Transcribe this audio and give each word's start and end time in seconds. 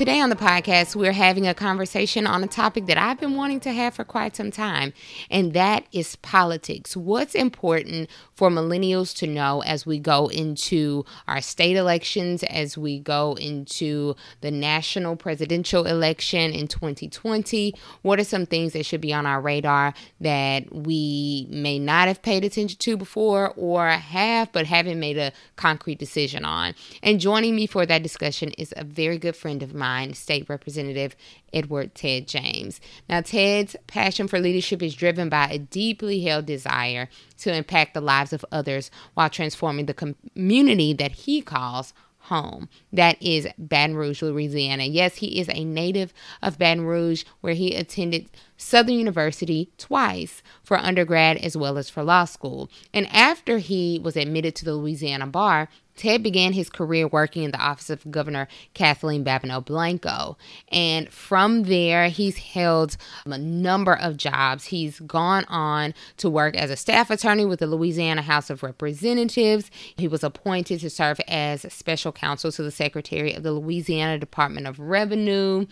Today 0.00 0.18
on 0.22 0.30
the 0.30 0.34
podcast, 0.34 0.96
we're 0.96 1.12
having 1.12 1.46
a 1.46 1.52
conversation 1.52 2.26
on 2.26 2.42
a 2.42 2.46
topic 2.46 2.86
that 2.86 2.96
I've 2.96 3.20
been 3.20 3.36
wanting 3.36 3.60
to 3.60 3.72
have 3.72 3.92
for 3.92 4.02
quite 4.02 4.34
some 4.34 4.50
time, 4.50 4.94
and 5.30 5.52
that 5.52 5.84
is 5.92 6.16
politics. 6.16 6.96
What's 6.96 7.34
important 7.34 8.08
for 8.32 8.48
millennials 8.48 9.14
to 9.18 9.26
know 9.26 9.60
as 9.60 9.84
we 9.84 9.98
go 9.98 10.28
into 10.28 11.04
our 11.28 11.42
state 11.42 11.76
elections, 11.76 12.42
as 12.44 12.78
we 12.78 12.98
go 12.98 13.34
into 13.34 14.16
the 14.40 14.50
national 14.50 15.16
presidential 15.16 15.84
election 15.84 16.54
in 16.54 16.66
2020? 16.66 17.74
What 18.00 18.18
are 18.18 18.24
some 18.24 18.46
things 18.46 18.72
that 18.72 18.86
should 18.86 19.02
be 19.02 19.12
on 19.12 19.26
our 19.26 19.42
radar 19.42 19.92
that 20.22 20.74
we 20.74 21.46
may 21.50 21.78
not 21.78 22.08
have 22.08 22.22
paid 22.22 22.42
attention 22.42 22.78
to 22.78 22.96
before 22.96 23.52
or 23.54 23.90
have, 23.90 24.50
but 24.50 24.64
haven't 24.64 24.98
made 24.98 25.18
a 25.18 25.32
concrete 25.56 25.98
decision 25.98 26.46
on? 26.46 26.74
And 27.02 27.20
joining 27.20 27.54
me 27.54 27.66
for 27.66 27.84
that 27.84 28.02
discussion 28.02 28.52
is 28.56 28.72
a 28.78 28.84
very 28.84 29.18
good 29.18 29.36
friend 29.36 29.62
of 29.62 29.74
mine 29.74 29.89
State 30.14 30.48
Representative 30.48 31.16
Edward 31.52 31.94
Ted 31.94 32.26
James. 32.26 32.80
Now, 33.08 33.20
Ted's 33.20 33.76
passion 33.86 34.28
for 34.28 34.40
leadership 34.40 34.82
is 34.82 34.94
driven 34.94 35.28
by 35.28 35.48
a 35.48 35.58
deeply 35.58 36.22
held 36.22 36.46
desire 36.46 37.08
to 37.38 37.54
impact 37.54 37.94
the 37.94 38.00
lives 38.00 38.32
of 38.32 38.44
others 38.52 38.90
while 39.14 39.30
transforming 39.30 39.86
the 39.86 39.94
community 39.94 40.92
that 40.94 41.12
he 41.12 41.42
calls 41.42 41.92
home. 42.24 42.68
That 42.92 43.20
is 43.20 43.48
Baton 43.58 43.96
Rouge, 43.96 44.22
Louisiana. 44.22 44.84
Yes, 44.84 45.16
he 45.16 45.40
is 45.40 45.48
a 45.48 45.64
native 45.64 46.12
of 46.42 46.58
Baton 46.58 46.84
Rouge, 46.84 47.24
where 47.40 47.54
he 47.54 47.74
attended 47.74 48.30
Southern 48.56 48.94
University 48.94 49.70
twice 49.78 50.42
for 50.62 50.76
undergrad 50.76 51.38
as 51.38 51.56
well 51.56 51.78
as 51.78 51.90
for 51.90 52.04
law 52.04 52.24
school. 52.26 52.70
And 52.92 53.06
after 53.08 53.58
he 53.58 53.98
was 54.02 54.16
admitted 54.16 54.54
to 54.56 54.64
the 54.64 54.74
Louisiana 54.74 55.26
bar, 55.26 55.68
Ted 56.00 56.22
began 56.22 56.54
his 56.54 56.70
career 56.70 57.06
working 57.06 57.42
in 57.42 57.50
the 57.50 57.60
office 57.60 57.90
of 57.90 58.10
Governor 58.10 58.48
Kathleen 58.72 59.22
Babineaux 59.22 59.62
Blanco. 59.62 60.38
And 60.68 61.12
from 61.12 61.64
there, 61.64 62.08
he's 62.08 62.38
held 62.38 62.96
a 63.26 63.36
number 63.36 63.92
of 63.94 64.16
jobs. 64.16 64.64
He's 64.64 64.98
gone 65.00 65.44
on 65.44 65.92
to 66.16 66.30
work 66.30 66.56
as 66.56 66.70
a 66.70 66.76
staff 66.76 67.10
attorney 67.10 67.44
with 67.44 67.58
the 67.58 67.66
Louisiana 67.66 68.22
House 68.22 68.48
of 68.48 68.62
Representatives. 68.62 69.70
He 69.94 70.08
was 70.08 70.24
appointed 70.24 70.80
to 70.80 70.88
serve 70.88 71.20
as 71.28 71.70
special 71.70 72.12
counsel 72.12 72.50
to 72.50 72.62
the 72.62 72.70
Secretary 72.70 73.34
of 73.34 73.42
the 73.42 73.52
Louisiana 73.52 74.18
Department 74.18 74.66
of 74.66 74.80
Revenue. 74.80 75.66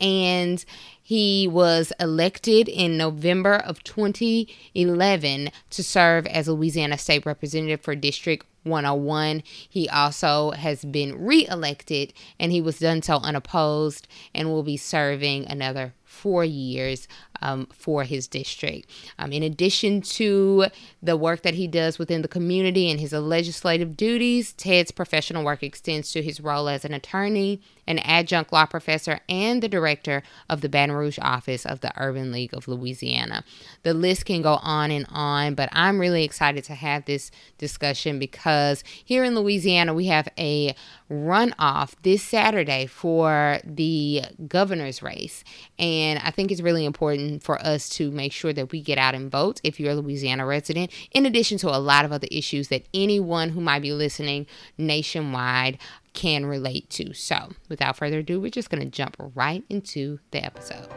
And 0.00 0.64
he 1.02 1.46
was 1.46 1.92
elected 2.00 2.70
in 2.70 2.96
November 2.96 3.56
of 3.56 3.84
2011 3.84 5.50
to 5.68 5.84
serve 5.84 6.26
as 6.28 6.48
Louisiana 6.48 6.96
State 6.96 7.26
Representative 7.26 7.82
for 7.82 7.94
District 7.94 8.46
101. 8.64 9.42
He 9.68 9.88
also 9.88 10.50
has 10.52 10.84
been 10.84 11.24
reelected 11.24 12.12
and 12.38 12.50
he 12.52 12.60
was 12.60 12.78
done 12.78 13.02
so 13.02 13.16
unopposed 13.16 14.08
and 14.34 14.48
will 14.48 14.62
be 14.62 14.76
serving 14.76 15.46
another 15.46 15.94
four 16.14 16.44
years 16.44 17.08
um, 17.42 17.66
for 17.66 18.04
his 18.04 18.26
district. 18.26 18.90
Um, 19.18 19.32
in 19.32 19.42
addition 19.42 20.00
to 20.00 20.66
the 21.02 21.16
work 21.16 21.42
that 21.42 21.54
he 21.54 21.66
does 21.66 21.98
within 21.98 22.22
the 22.22 22.28
community 22.28 22.90
and 22.90 22.98
his 22.98 23.12
legislative 23.12 23.96
duties, 23.96 24.52
Ted's 24.52 24.90
professional 24.90 25.44
work 25.44 25.62
extends 25.62 26.10
to 26.12 26.22
his 26.22 26.40
role 26.40 26.68
as 26.68 26.84
an 26.84 26.94
attorney, 26.94 27.60
an 27.86 27.98
adjunct 27.98 28.52
law 28.52 28.64
professor, 28.66 29.20
and 29.28 29.62
the 29.62 29.68
director 29.68 30.22
of 30.48 30.62
the 30.62 30.68
Baton 30.68 30.94
Rouge 30.94 31.18
office 31.20 31.66
of 31.66 31.80
the 31.80 31.92
Urban 31.96 32.32
League 32.32 32.54
of 32.54 32.66
Louisiana. 32.66 33.44
The 33.82 33.94
list 33.94 34.24
can 34.24 34.40
go 34.40 34.54
on 34.62 34.90
and 34.90 35.06
on, 35.10 35.54
but 35.54 35.68
I'm 35.72 36.00
really 36.00 36.24
excited 36.24 36.64
to 36.64 36.74
have 36.74 37.04
this 37.04 37.30
discussion 37.58 38.18
because 38.18 38.82
here 39.04 39.24
in 39.24 39.34
Louisiana, 39.34 39.92
we 39.92 40.06
have 40.06 40.28
a 40.38 40.74
runoff 41.10 41.94
this 42.02 42.22
Saturday 42.22 42.86
for 42.86 43.58
the 43.64 44.22
governor's 44.48 45.02
race. 45.02 45.44
And 45.78 46.03
I 46.22 46.30
think 46.30 46.50
it's 46.50 46.60
really 46.60 46.84
important 46.84 47.42
for 47.42 47.58
us 47.60 47.88
to 47.90 48.10
make 48.10 48.32
sure 48.32 48.52
that 48.52 48.72
we 48.72 48.80
get 48.80 48.98
out 48.98 49.14
and 49.14 49.30
vote 49.30 49.60
if 49.62 49.78
you're 49.78 49.92
a 49.92 49.94
Louisiana 49.94 50.46
resident, 50.46 50.90
in 51.12 51.26
addition 51.26 51.58
to 51.58 51.68
a 51.68 51.78
lot 51.78 52.04
of 52.04 52.12
other 52.12 52.28
issues 52.30 52.68
that 52.68 52.86
anyone 52.92 53.50
who 53.50 53.60
might 53.60 53.82
be 53.82 53.92
listening 53.92 54.46
nationwide 54.78 55.78
can 56.12 56.46
relate 56.46 56.90
to. 56.90 57.12
So, 57.14 57.50
without 57.68 57.96
further 57.96 58.18
ado, 58.18 58.40
we're 58.40 58.50
just 58.50 58.70
going 58.70 58.82
to 58.82 58.90
jump 58.90 59.16
right 59.34 59.64
into 59.68 60.18
the 60.30 60.44
episode. 60.44 60.88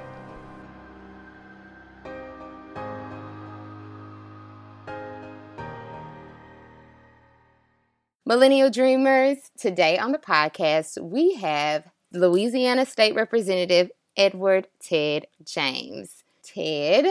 Millennial 8.25 8.69
Dreamers, 8.69 9.37
today 9.57 9.97
on 9.97 10.11
the 10.11 10.17
podcast, 10.17 11.01
we 11.01 11.35
have 11.35 11.85
Louisiana 12.11 12.85
State 12.85 13.15
Representative 13.15 13.89
Edward 14.17 14.67
Ted 14.79 15.27
James. 15.45 16.23
Ted, 16.41 17.05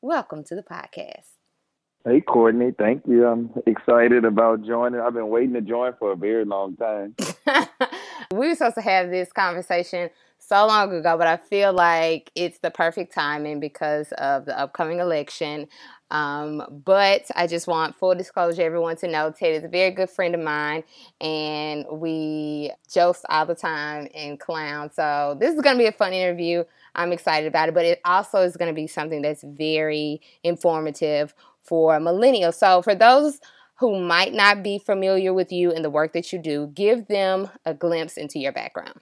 welcome 0.00 0.42
to 0.44 0.54
the 0.54 0.62
podcast. 0.62 1.26
Hey, 2.02 2.22
Courtney. 2.22 2.72
Thank 2.78 3.02
you. 3.06 3.26
I'm 3.26 3.50
excited 3.66 4.24
about 4.24 4.64
joining. 4.64 5.00
I've 5.00 5.12
been 5.12 5.28
waiting 5.28 5.52
to 5.52 5.60
join 5.60 5.92
for 5.98 6.12
a 6.12 6.16
very 6.16 6.46
long 6.46 6.74
time. 6.76 7.14
we 8.32 8.48
were 8.48 8.54
supposed 8.54 8.76
to 8.76 8.80
have 8.80 9.10
this 9.10 9.32
conversation 9.32 10.08
so 10.38 10.66
long 10.66 10.94
ago, 10.94 11.18
but 11.18 11.26
I 11.26 11.36
feel 11.36 11.74
like 11.74 12.30
it's 12.34 12.60
the 12.60 12.70
perfect 12.70 13.12
timing 13.12 13.60
because 13.60 14.12
of 14.12 14.46
the 14.46 14.58
upcoming 14.58 15.00
election. 15.00 15.68
Um, 16.10 16.82
but 16.84 17.28
I 17.34 17.46
just 17.46 17.66
want 17.66 17.96
full 17.96 18.14
disclosure, 18.14 18.62
everyone 18.62 18.96
to 18.98 19.08
know 19.08 19.32
Ted 19.32 19.54
is 19.54 19.64
a 19.64 19.68
very 19.68 19.90
good 19.90 20.08
friend 20.08 20.34
of 20.34 20.40
mine, 20.40 20.84
and 21.20 21.84
we 21.90 22.70
joke 22.92 23.16
all 23.28 23.46
the 23.46 23.54
time 23.54 24.08
and 24.14 24.38
clown. 24.38 24.90
So 24.92 25.36
this 25.40 25.54
is 25.54 25.60
going 25.60 25.76
to 25.76 25.82
be 25.82 25.88
a 25.88 25.92
fun 25.92 26.12
interview. 26.12 26.64
I'm 26.94 27.12
excited 27.12 27.48
about 27.48 27.68
it, 27.68 27.74
but 27.74 27.84
it 27.84 28.00
also 28.04 28.42
is 28.42 28.56
going 28.56 28.70
to 28.70 28.74
be 28.74 28.86
something 28.86 29.22
that's 29.22 29.42
very 29.44 30.20
informative 30.44 31.34
for 31.62 31.98
millennials. 31.98 32.54
So 32.54 32.82
for 32.82 32.94
those 32.94 33.40
who 33.78 34.00
might 34.00 34.32
not 34.32 34.62
be 34.62 34.78
familiar 34.78 35.34
with 35.34 35.52
you 35.52 35.72
and 35.72 35.84
the 35.84 35.90
work 35.90 36.12
that 36.12 36.32
you 36.32 36.38
do, 36.38 36.68
give 36.68 37.08
them 37.08 37.50
a 37.64 37.74
glimpse 37.74 38.16
into 38.16 38.38
your 38.38 38.52
background. 38.52 39.00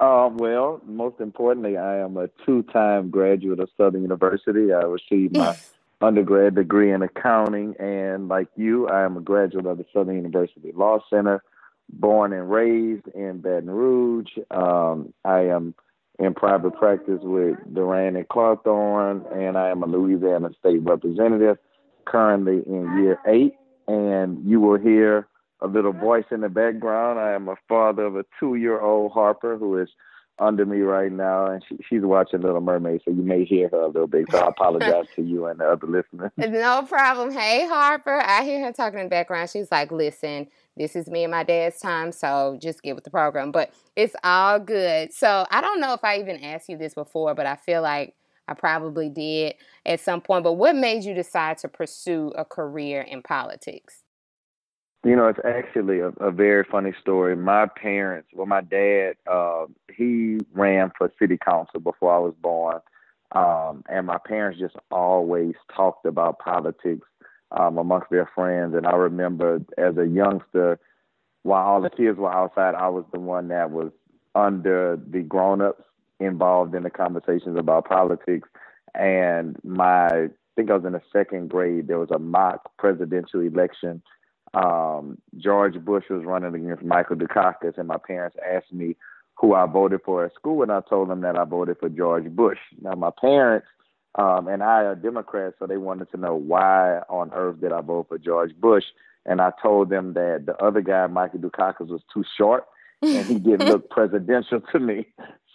Uh, 0.00 0.28
well, 0.32 0.80
most 0.84 1.20
importantly, 1.20 1.76
I 1.76 1.98
am 1.98 2.16
a 2.16 2.28
two-time 2.44 3.10
graduate 3.10 3.60
of 3.60 3.68
Southern 3.76 4.02
University. 4.02 4.72
I 4.72 4.82
received 4.82 5.36
my 5.36 5.56
undergrad 6.00 6.54
degree 6.54 6.92
in 6.92 7.02
accounting, 7.02 7.74
and 7.78 8.28
like 8.28 8.48
you, 8.56 8.88
I 8.88 9.04
am 9.04 9.16
a 9.16 9.20
graduate 9.20 9.66
of 9.66 9.78
the 9.78 9.86
Southern 9.92 10.16
University 10.16 10.72
Law 10.74 10.98
Center, 11.08 11.42
born 11.88 12.32
and 12.32 12.50
raised 12.50 13.08
in 13.08 13.40
Baton 13.40 13.70
Rouge. 13.70 14.30
Um, 14.50 15.12
I 15.24 15.40
am 15.40 15.74
in 16.18 16.34
private 16.34 16.74
practice 16.74 17.20
with 17.22 17.56
Duran 17.72 18.16
and 18.16 18.28
Cawthorn, 18.28 19.26
and 19.36 19.56
I 19.56 19.68
am 19.70 19.82
a 19.82 19.86
Louisiana 19.86 20.50
State 20.58 20.82
Representative, 20.82 21.58
currently 22.04 22.62
in 22.66 23.02
year 23.02 23.18
eight. 23.26 23.54
And 23.86 24.48
you 24.48 24.60
will 24.60 24.78
hear 24.78 25.28
a 25.60 25.66
little 25.66 25.92
voice 25.92 26.24
in 26.30 26.40
the 26.40 26.48
background. 26.48 27.18
I 27.18 27.32
am 27.32 27.48
a 27.48 27.56
father 27.68 28.04
of 28.04 28.16
a 28.16 28.24
two-year-old 28.40 29.12
Harper 29.12 29.56
who 29.58 29.78
is 29.78 29.88
under 30.38 30.66
me 30.66 30.80
right 30.80 31.12
now, 31.12 31.46
and 31.46 31.62
she, 31.68 31.76
she's 31.88 32.02
watching 32.02 32.40
Little 32.42 32.60
Mermaid, 32.60 33.02
so 33.04 33.10
you 33.12 33.22
may 33.22 33.44
hear 33.44 33.68
her 33.68 33.82
a 33.82 33.86
little 33.86 34.06
bit. 34.06 34.26
So 34.30 34.38
I 34.38 34.48
apologize 34.48 35.06
to 35.16 35.22
you 35.22 35.46
and 35.46 35.60
the 35.60 35.64
other 35.64 35.86
listeners. 35.86 36.30
No 36.64 36.82
problem. 36.82 37.32
Hey, 37.32 37.66
Harper. 37.66 38.20
I 38.20 38.44
hear 38.44 38.64
her 38.64 38.72
talking 38.72 38.98
in 38.98 39.06
the 39.06 39.10
background. 39.10 39.50
She's 39.50 39.70
like, 39.70 39.92
listen, 39.92 40.46
this 40.76 40.96
is 40.96 41.08
me 41.08 41.24
and 41.24 41.30
my 41.30 41.42
dad's 41.42 41.80
time, 41.80 42.12
so 42.12 42.58
just 42.60 42.82
get 42.82 42.94
with 42.94 43.04
the 43.04 43.10
program. 43.10 43.52
But 43.52 43.72
it's 43.96 44.14
all 44.24 44.58
good. 44.58 45.12
So 45.12 45.46
I 45.50 45.60
don't 45.60 45.80
know 45.80 45.94
if 45.94 46.02
I 46.02 46.18
even 46.18 46.42
asked 46.42 46.68
you 46.68 46.76
this 46.76 46.94
before, 46.94 47.34
but 47.34 47.46
I 47.46 47.56
feel 47.56 47.82
like 47.82 48.14
I 48.48 48.54
probably 48.54 49.08
did 49.08 49.54
at 49.86 50.00
some 50.00 50.20
point. 50.20 50.44
But 50.44 50.54
what 50.54 50.76
made 50.76 51.04
you 51.04 51.14
decide 51.14 51.58
to 51.58 51.68
pursue 51.68 52.32
a 52.36 52.44
career 52.44 53.02
in 53.02 53.22
politics? 53.22 54.03
You 55.04 55.16
know, 55.16 55.28
it's 55.28 55.40
actually 55.44 56.00
a, 56.00 56.08
a 56.20 56.30
very 56.30 56.64
funny 56.64 56.94
story. 57.00 57.36
My 57.36 57.66
parents, 57.66 58.28
well, 58.32 58.46
my 58.46 58.62
dad, 58.62 59.16
uh, 59.30 59.66
he 59.94 60.38
ran 60.54 60.92
for 60.96 61.12
city 61.18 61.36
council 61.36 61.80
before 61.80 62.14
I 62.14 62.18
was 62.18 62.34
born. 62.40 62.80
Um, 63.32 63.84
and 63.88 64.06
my 64.06 64.18
parents 64.18 64.58
just 64.58 64.76
always 64.90 65.54
talked 65.76 66.06
about 66.06 66.38
politics 66.38 67.06
um, 67.50 67.76
amongst 67.76 68.08
their 68.10 68.30
friends. 68.34 68.74
And 68.74 68.86
I 68.86 68.92
remember 68.92 69.60
as 69.76 69.98
a 69.98 70.06
youngster, 70.06 70.78
while 71.42 71.66
all 71.66 71.82
the 71.82 71.90
kids 71.90 72.16
were 72.16 72.32
outside, 72.32 72.74
I 72.74 72.88
was 72.88 73.04
the 73.12 73.20
one 73.20 73.48
that 73.48 73.70
was 73.70 73.90
under 74.34 74.96
the 74.96 75.20
grown 75.20 75.60
ups 75.60 75.82
involved 76.18 76.74
in 76.74 76.82
the 76.82 76.90
conversations 76.90 77.58
about 77.58 77.88
politics. 77.88 78.48
and 78.94 79.56
my 79.64 80.06
I 80.06 80.60
think 80.60 80.70
I 80.70 80.76
was 80.76 80.84
in 80.84 80.92
the 80.92 81.02
second 81.12 81.50
grade. 81.50 81.88
There 81.88 81.98
was 81.98 82.12
a 82.12 82.18
mock 82.18 82.76
presidential 82.78 83.40
election. 83.40 84.02
Um, 84.54 85.18
George 85.36 85.74
Bush 85.84 86.04
was 86.10 86.24
running 86.24 86.54
against 86.54 86.84
Michael 86.84 87.16
Dukakis, 87.16 87.78
and 87.78 87.88
my 87.88 87.98
parents 87.98 88.36
asked 88.44 88.72
me 88.72 88.96
who 89.36 89.54
I 89.54 89.66
voted 89.66 90.00
for 90.04 90.24
at 90.24 90.34
school, 90.34 90.62
and 90.62 90.70
I 90.70 90.80
told 90.88 91.10
them 91.10 91.22
that 91.22 91.36
I 91.36 91.44
voted 91.44 91.78
for 91.80 91.88
George 91.88 92.30
Bush. 92.30 92.58
Now, 92.80 92.92
my 92.92 93.10
parents 93.20 93.66
um, 94.16 94.46
and 94.46 94.62
I 94.62 94.82
are 94.82 94.94
Democrats, 94.94 95.56
so 95.58 95.66
they 95.66 95.76
wanted 95.76 96.10
to 96.12 96.16
know 96.16 96.34
why 96.36 97.00
on 97.08 97.32
earth 97.34 97.60
did 97.60 97.72
I 97.72 97.80
vote 97.80 98.06
for 98.08 98.18
George 98.18 98.54
Bush. 98.58 98.84
And 99.26 99.40
I 99.40 99.52
told 99.62 99.88
them 99.88 100.12
that 100.14 100.44
the 100.46 100.56
other 100.62 100.82
guy, 100.82 101.06
Michael 101.06 101.40
Dukakis, 101.40 101.88
was 101.88 102.02
too 102.12 102.24
short 102.36 102.64
and 103.02 103.26
he 103.26 103.38
didn't 103.38 103.68
look 103.68 103.90
presidential 103.90 104.60
to 104.72 104.78
me. 104.78 105.06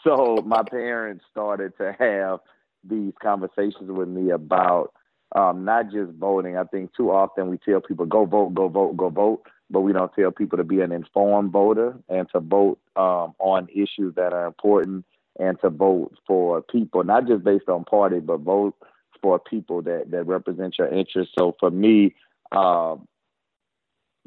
So 0.03 0.43
my 0.45 0.63
parents 0.63 1.25
started 1.29 1.73
to 1.77 1.95
have 1.99 2.39
these 2.83 3.13
conversations 3.21 3.89
with 3.89 4.07
me 4.07 4.31
about 4.31 4.93
um, 5.35 5.65
not 5.65 5.91
just 5.91 6.11
voting. 6.13 6.57
I 6.57 6.63
think 6.63 6.93
too 6.95 7.11
often 7.11 7.49
we 7.49 7.57
tell 7.57 7.81
people 7.81 8.05
go 8.05 8.25
vote, 8.25 8.53
go 8.53 8.67
vote, 8.67 8.97
go 8.97 9.09
vote, 9.09 9.43
but 9.69 9.81
we 9.81 9.93
don't 9.93 10.11
tell 10.13 10.31
people 10.31 10.57
to 10.57 10.63
be 10.63 10.81
an 10.81 10.91
informed 10.91 11.51
voter 11.51 11.97
and 12.09 12.27
to 12.33 12.39
vote 12.39 12.79
um, 12.95 13.35
on 13.39 13.67
issues 13.69 14.15
that 14.15 14.33
are 14.33 14.45
important 14.45 15.05
and 15.39 15.59
to 15.61 15.69
vote 15.69 16.17
for 16.27 16.61
people, 16.61 17.03
not 17.03 17.27
just 17.27 17.43
based 17.43 17.69
on 17.69 17.83
party, 17.85 18.19
but 18.19 18.39
vote 18.39 18.75
for 19.21 19.39
people 19.39 19.81
that, 19.83 20.11
that 20.11 20.25
represent 20.25 20.75
your 20.77 20.87
interests. 20.87 21.33
So 21.37 21.55
for 21.59 21.69
me, 21.69 22.15
um, 22.51 23.07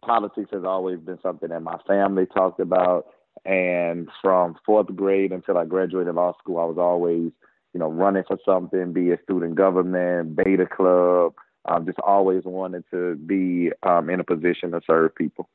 politics 0.02 0.50
has 0.52 0.64
always 0.64 1.00
been 1.00 1.18
something 1.22 1.48
that 1.48 1.62
my 1.62 1.78
family 1.86 2.26
talked 2.26 2.60
about. 2.60 3.06
And 3.44 4.08
from 4.20 4.56
fourth 4.64 4.94
grade 4.94 5.32
until 5.32 5.58
I 5.58 5.64
graduated 5.64 6.14
law 6.14 6.36
school, 6.38 6.58
I 6.58 6.64
was 6.64 6.78
always, 6.78 7.32
you 7.72 7.80
know, 7.80 7.88
running 7.88 8.24
for 8.26 8.38
something, 8.44 8.92
be 8.92 9.10
a 9.10 9.22
student 9.22 9.54
government, 9.54 10.36
beta 10.36 10.66
club. 10.66 11.34
Um, 11.64 11.86
just 11.86 11.98
always 12.00 12.42
wanted 12.44 12.84
to 12.90 13.14
be 13.14 13.70
um, 13.84 14.10
in 14.10 14.20
a 14.20 14.24
position 14.24 14.72
to 14.72 14.80
serve 14.86 15.14
people. 15.14 15.48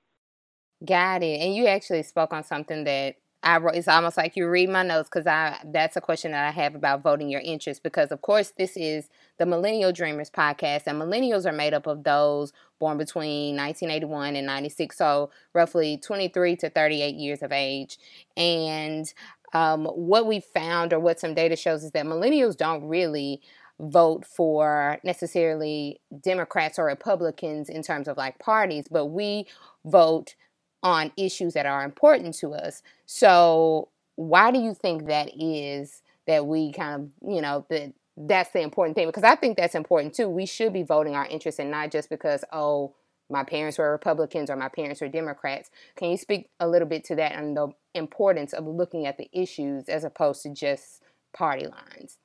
Got 0.86 1.24
it. 1.24 1.42
And 1.42 1.56
you 1.56 1.68
actually 1.68 2.04
spoke 2.04 2.34
on 2.34 2.44
something 2.44 2.86
that 2.86 3.16
I 3.44 3.58
wrote, 3.58 3.76
it's 3.76 3.88
almost 3.88 4.18
like 4.18 4.36
you 4.36 4.48
read 4.48 4.70
my 4.70 4.84
notes 4.84 5.10
because 5.10 5.28
I 5.28 5.58
that's 5.66 5.96
a 5.96 6.02
question 6.02 6.32
that 6.32 6.48
I 6.48 6.52
have 6.52 6.74
about 6.74 7.04
voting 7.04 7.30
your 7.30 7.42
interest 7.42 7.84
because 7.84 8.12
of 8.12 8.22
course 8.22 8.52
this 8.58 8.76
is 8.76 9.10
the 9.38 9.46
Millennial 9.46 9.92
Dreamers 9.92 10.32
podcast 10.32 10.84
and 10.88 11.00
millennials 11.00 11.46
are 11.46 11.54
made 11.54 11.74
up 11.74 11.86
of 11.86 12.04
those 12.04 12.52
born 12.80 12.98
between 12.98 13.56
1981 13.56 14.36
and 14.36 14.48
96 14.48 14.98
so 14.98 15.30
roughly 15.54 15.98
23 15.98 16.56
to 16.58 16.70
38 16.70 17.16
years 17.16 17.44
of 17.44 17.52
age 17.52 18.00
and 18.36 19.14
um, 19.54 19.86
what 19.86 20.26
we 20.26 20.40
found 20.40 20.94
or 20.94 21.00
what 21.00 21.20
some 21.20 21.34
data 21.34 21.56
shows 21.56 21.84
is 21.84 21.92
that 21.92 22.06
millennials 22.06 22.58
don't 22.58 22.86
really 22.88 23.42
vote 23.80 24.26
for 24.26 25.00
necessarily 25.04 26.02
Democrats 26.22 26.80
or 26.80 26.86
Republicans 26.86 27.70
in 27.70 27.84
terms 27.84 28.08
of 28.08 28.18
like 28.18 28.40
parties 28.40 28.88
but 28.90 29.06
we 29.06 29.46
vote 29.86 30.36
on 30.84 31.12
issues 31.18 31.54
that 31.54 31.66
are 31.66 31.84
important 31.84 32.36
to 32.36 32.54
us. 32.54 32.82
So, 33.06 33.90
why 34.16 34.52
do 34.52 34.60
you 34.60 34.74
think 34.74 35.08
that 35.08 35.30
is 35.40 36.02
that 36.26 36.48
we 36.48 36.72
kind 36.72 37.02
of, 37.02 37.30
you 37.30 37.42
know, 37.42 37.66
that 37.70 37.94
that's 38.16 38.52
the 38.52 38.62
important 38.62 38.96
thing? 38.96 39.08
Because 39.08 39.24
I 39.24 39.36
think 39.36 39.58
that's 39.58 39.76
important 39.76 40.14
too. 40.14 40.30
We 40.30 40.46
should 40.46 40.74
be 40.74 40.84
voting 40.84 41.16
our 41.16 41.28
interests 41.28 41.60
and 41.60 41.72
not 41.72 41.92
just 41.92 42.10
because, 42.10 42.44
oh, 42.52 42.96
my 43.30 43.44
parents 43.44 43.78
were 43.78 43.92
Republicans 43.92 44.50
or 44.50 44.56
my 44.56 44.70
parents 44.70 45.02
were 45.02 45.08
Democrats. 45.08 45.70
Can 45.96 46.12
you 46.12 46.18
speak 46.18 46.50
a 46.60 46.68
little 46.68 46.88
bit 46.88 47.04
to 47.06 47.16
that 47.16 47.34
and 47.34 47.56
the 47.56 47.70
importance 47.94 48.54
of 48.54 48.66
looking 48.66 49.06
at 49.06 49.18
the 49.18 49.30
issues 49.34 49.90
as 49.90 50.04
opposed 50.04 50.44
to 50.44 50.50
just 50.50 51.02
party 51.34 51.68
lines? 51.68 52.18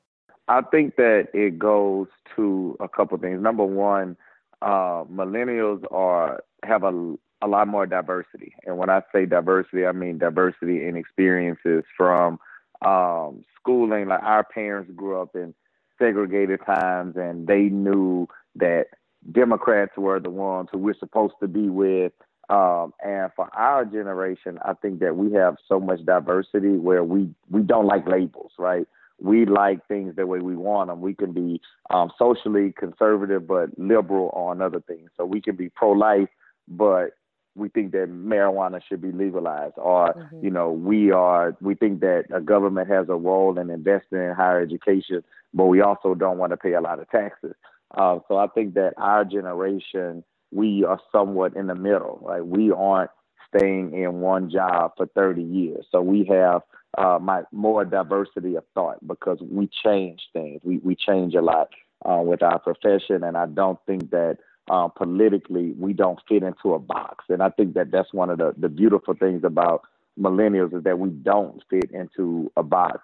I 0.48 0.62
think 0.62 0.96
that 0.96 1.28
it 1.32 1.58
goes 1.58 2.08
to 2.36 2.76
a 2.80 2.88
couple 2.88 3.16
things. 3.18 3.40
Number 3.40 3.64
one, 3.64 4.16
uh, 4.60 5.04
millennials 5.10 5.84
are 5.92 6.42
have 6.64 6.84
a 6.84 7.14
a 7.42 7.48
lot 7.48 7.66
more 7.66 7.86
diversity. 7.86 8.54
And 8.64 8.78
when 8.78 8.88
I 8.88 9.02
say 9.12 9.26
diversity, 9.26 9.84
I 9.84 9.92
mean 9.92 10.18
diversity 10.18 10.86
in 10.86 10.96
experiences 10.96 11.82
from 11.96 12.38
um, 12.86 13.44
schooling. 13.58 14.06
Like 14.06 14.22
our 14.22 14.44
parents 14.44 14.92
grew 14.94 15.20
up 15.20 15.34
in 15.34 15.54
segregated 15.98 16.60
times 16.64 17.16
and 17.16 17.46
they 17.46 17.62
knew 17.62 18.28
that 18.56 18.86
Democrats 19.30 19.92
were 19.96 20.18
the 20.20 20.30
ones 20.30 20.68
who 20.72 20.78
we're 20.78 20.98
supposed 20.98 21.34
to 21.40 21.48
be 21.48 21.68
with. 21.68 22.12
Um, 22.48 22.92
and 23.02 23.30
for 23.34 23.48
our 23.54 23.84
generation, 23.84 24.58
I 24.64 24.74
think 24.74 25.00
that 25.00 25.16
we 25.16 25.32
have 25.32 25.56
so 25.68 25.78
much 25.78 26.04
diversity 26.04 26.76
where 26.76 27.04
we, 27.04 27.30
we 27.48 27.62
don't 27.62 27.86
like 27.86 28.06
labels, 28.06 28.52
right? 28.58 28.86
We 29.20 29.46
like 29.46 29.86
things 29.86 30.16
the 30.16 30.26
way 30.26 30.40
we 30.40 30.56
want 30.56 30.88
them. 30.88 31.00
We 31.00 31.14
can 31.14 31.32
be 31.32 31.60
um, 31.90 32.10
socially 32.18 32.74
conservative 32.76 33.46
but 33.46 33.78
liberal 33.78 34.30
on 34.30 34.60
other 34.60 34.80
things. 34.80 35.10
So 35.16 35.24
we 35.24 35.40
can 35.40 35.54
be 35.54 35.68
pro 35.68 35.92
life, 35.92 36.28
but 36.66 37.12
we 37.54 37.68
think 37.68 37.92
that 37.92 38.08
marijuana 38.08 38.80
should 38.86 39.02
be 39.02 39.12
legalized 39.12 39.74
or 39.76 40.14
mm-hmm. 40.14 40.44
you 40.44 40.50
know 40.50 40.70
we 40.70 41.10
are 41.10 41.56
we 41.60 41.74
think 41.74 42.00
that 42.00 42.24
a 42.32 42.40
government 42.40 42.88
has 42.88 43.08
a 43.08 43.14
role 43.14 43.58
in 43.58 43.70
investing 43.70 44.18
in 44.18 44.34
higher 44.34 44.60
education 44.60 45.22
but 45.52 45.66
we 45.66 45.80
also 45.80 46.14
don't 46.14 46.38
want 46.38 46.50
to 46.50 46.56
pay 46.56 46.72
a 46.72 46.80
lot 46.80 46.98
of 46.98 47.08
taxes 47.10 47.54
uh, 47.96 48.18
so 48.28 48.36
i 48.36 48.46
think 48.48 48.74
that 48.74 48.94
our 48.96 49.24
generation 49.24 50.24
we 50.50 50.84
are 50.84 51.00
somewhat 51.10 51.56
in 51.56 51.66
the 51.66 51.74
middle 51.74 52.18
right 52.22 52.46
we 52.46 52.70
aren't 52.70 53.10
staying 53.54 53.94
in 53.94 54.20
one 54.20 54.50
job 54.50 54.92
for 54.96 55.06
30 55.06 55.42
years 55.42 55.86
so 55.90 56.00
we 56.00 56.24
have 56.24 56.62
uh, 56.98 57.18
my 57.20 57.42
more 57.52 57.84
diversity 57.84 58.54
of 58.56 58.64
thought 58.74 58.98
because 59.06 59.38
we 59.40 59.68
change 59.84 60.20
things 60.32 60.60
we 60.64 60.78
we 60.78 60.94
change 60.94 61.34
a 61.34 61.42
lot 61.42 61.68
uh, 62.04 62.20
with 62.22 62.42
our 62.42 62.58
profession 62.58 63.24
and 63.24 63.36
i 63.36 63.46
don't 63.46 63.78
think 63.86 64.10
that 64.10 64.38
uh, 64.70 64.88
politically 64.88 65.72
we 65.72 65.92
don't 65.92 66.20
fit 66.28 66.42
into 66.42 66.74
a 66.74 66.78
box. 66.78 67.24
And 67.28 67.42
I 67.42 67.50
think 67.50 67.74
that 67.74 67.90
that's 67.90 68.12
one 68.12 68.30
of 68.30 68.38
the, 68.38 68.54
the 68.56 68.68
beautiful 68.68 69.14
things 69.14 69.42
about 69.44 69.82
millennials 70.18 70.76
is 70.76 70.84
that 70.84 70.98
we 70.98 71.10
don't 71.10 71.62
fit 71.68 71.90
into 71.92 72.50
a 72.56 72.62
box. 72.62 73.00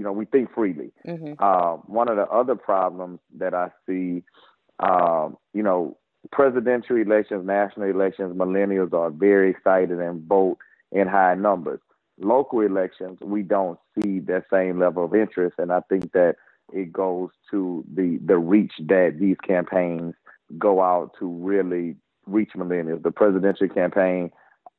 You 0.00 0.04
know, 0.04 0.12
we 0.12 0.24
think 0.24 0.48
freely. 0.54 0.92
Mm-hmm. 1.06 1.34
Uh, 1.38 1.76
one 1.84 2.08
of 2.08 2.16
the 2.16 2.26
other 2.28 2.54
problems 2.54 3.20
that 3.36 3.52
I 3.52 3.68
see, 3.86 4.22
um, 4.78 5.36
you 5.52 5.62
know, 5.62 5.98
presidential 6.32 6.96
elections, 6.96 7.46
national 7.46 7.90
elections, 7.90 8.34
millennials 8.34 8.94
are 8.94 9.10
very 9.10 9.50
excited 9.50 10.00
and 10.00 10.26
vote 10.26 10.56
in 10.90 11.06
high 11.06 11.34
numbers. 11.34 11.80
Local 12.18 12.62
elections, 12.62 13.18
we 13.20 13.42
don't 13.42 13.78
see 13.94 14.20
that 14.20 14.44
same 14.50 14.80
level 14.80 15.04
of 15.04 15.14
interest, 15.14 15.56
and 15.58 15.70
I 15.70 15.80
think 15.90 16.12
that 16.12 16.36
it 16.72 16.90
goes 16.94 17.28
to 17.50 17.84
the 17.94 18.18
the 18.24 18.38
reach 18.38 18.72
that 18.88 19.18
these 19.20 19.36
campaigns 19.46 20.14
go 20.58 20.80
out 20.80 21.10
to 21.18 21.28
really 21.28 21.96
reach 22.24 22.52
millennials. 22.56 23.02
The 23.02 23.10
presidential 23.10 23.68
campaign 23.68 24.30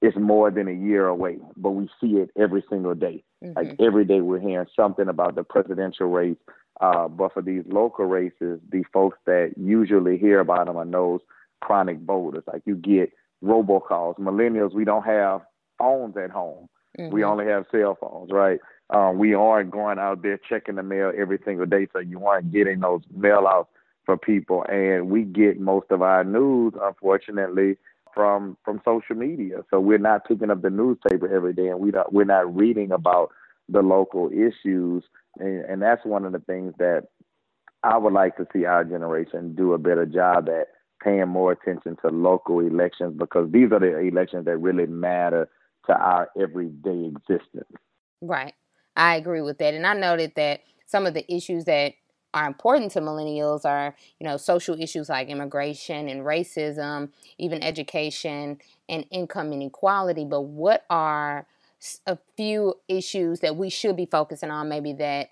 is 0.01 0.13
more 0.15 0.49
than 0.49 0.67
a 0.67 0.73
year 0.73 1.07
away, 1.07 1.37
but 1.55 1.71
we 1.71 1.87
see 1.99 2.17
it 2.17 2.31
every 2.37 2.63
single 2.69 2.95
day. 2.95 3.23
Mm-hmm. 3.43 3.53
Like 3.55 3.75
every 3.79 4.05
day, 4.05 4.21
we're 4.21 4.39
hearing 4.39 4.67
something 4.75 5.07
about 5.07 5.35
the 5.35 5.43
presidential 5.43 6.07
race. 6.07 6.37
Uh, 6.79 7.07
but 7.07 7.33
for 7.33 7.43
these 7.43 7.63
local 7.67 8.05
races, 8.05 8.59
the 8.71 8.83
folks 8.91 9.17
that 9.25 9.53
usually 9.55 10.17
hear 10.17 10.39
about 10.39 10.65
them 10.65 10.77
are 10.77 10.85
those 10.85 11.19
chronic 11.61 11.99
voters. 11.99 12.43
Like 12.47 12.63
you 12.65 12.75
get 12.75 13.11
robocalls. 13.43 14.17
Millennials, 14.17 14.73
we 14.73 14.85
don't 14.85 15.05
have 15.05 15.41
phones 15.77 16.17
at 16.17 16.31
home. 16.31 16.67
Mm-hmm. 16.97 17.13
We 17.13 17.23
only 17.23 17.45
have 17.45 17.65
cell 17.71 17.97
phones, 17.99 18.31
right? 18.31 18.59
Um, 18.89 19.19
we 19.19 19.33
aren't 19.33 19.71
going 19.71 19.99
out 19.99 20.23
there 20.23 20.39
checking 20.49 20.75
the 20.75 20.83
mail 20.83 21.11
every 21.15 21.39
single 21.45 21.65
day, 21.65 21.87
so 21.93 21.99
you 21.99 22.25
aren't 22.25 22.51
getting 22.51 22.79
those 22.79 23.01
mail 23.15 23.47
outs 23.47 23.69
for 24.05 24.17
people, 24.17 24.65
and 24.67 25.09
we 25.09 25.21
get 25.21 25.59
most 25.59 25.85
of 25.91 26.01
our 26.01 26.23
news, 26.23 26.73
unfortunately, 26.81 27.77
from 28.13 28.57
from 28.63 28.81
social 28.85 29.15
media. 29.15 29.63
So 29.69 29.79
we're 29.79 29.97
not 29.97 30.27
picking 30.27 30.49
up 30.49 30.61
the 30.61 30.69
newspaper 30.69 31.33
every 31.33 31.53
day, 31.53 31.67
and 31.67 31.79
we 31.79 31.91
don't 31.91 32.11
we're 32.11 32.23
not 32.23 32.55
reading 32.55 32.91
about 32.91 33.31
the 33.69 33.81
local 33.81 34.29
issues, 34.31 35.03
and, 35.39 35.65
and 35.65 35.81
that's 35.81 36.05
one 36.05 36.25
of 36.25 36.31
the 36.31 36.39
things 36.39 36.73
that 36.77 37.07
I 37.83 37.97
would 37.97 38.13
like 38.13 38.37
to 38.37 38.47
see 38.53 38.65
our 38.65 38.83
generation 38.83 39.55
do 39.55 39.73
a 39.73 39.77
better 39.77 40.05
job 40.05 40.49
at 40.49 40.67
paying 41.03 41.27
more 41.27 41.51
attention 41.51 41.97
to 42.01 42.09
local 42.09 42.59
elections 42.59 43.15
because 43.17 43.51
these 43.51 43.71
are 43.71 43.79
the 43.79 43.97
elections 43.97 44.45
that 44.45 44.57
really 44.57 44.85
matter 44.85 45.49
to 45.87 45.93
our 45.93 46.29
everyday 46.39 47.05
existence. 47.05 47.71
Right. 48.21 48.53
I 48.95 49.15
agree 49.15 49.41
with 49.41 49.57
that. 49.59 49.73
And 49.73 49.87
I 49.87 49.93
noted 49.93 50.33
that 50.35 50.61
some 50.85 51.05
of 51.05 51.13
the 51.13 51.33
issues 51.33 51.65
that 51.65 51.93
are 52.33 52.47
important 52.47 52.91
to 52.91 53.01
millennials 53.01 53.65
are, 53.65 53.95
you 54.19 54.25
know, 54.25 54.37
social 54.37 54.79
issues 54.79 55.09
like 55.09 55.27
immigration 55.27 56.07
and 56.07 56.21
racism, 56.21 57.09
even 57.37 57.61
education 57.61 58.59
and 58.87 59.05
income 59.11 59.51
inequality. 59.51 60.25
But 60.25 60.41
what 60.41 60.85
are 60.89 61.45
a 62.05 62.17
few 62.37 62.75
issues 62.87 63.39
that 63.41 63.55
we 63.55 63.69
should 63.69 63.97
be 63.97 64.05
focusing 64.05 64.51
on, 64.51 64.69
maybe 64.69 64.93
that 64.93 65.29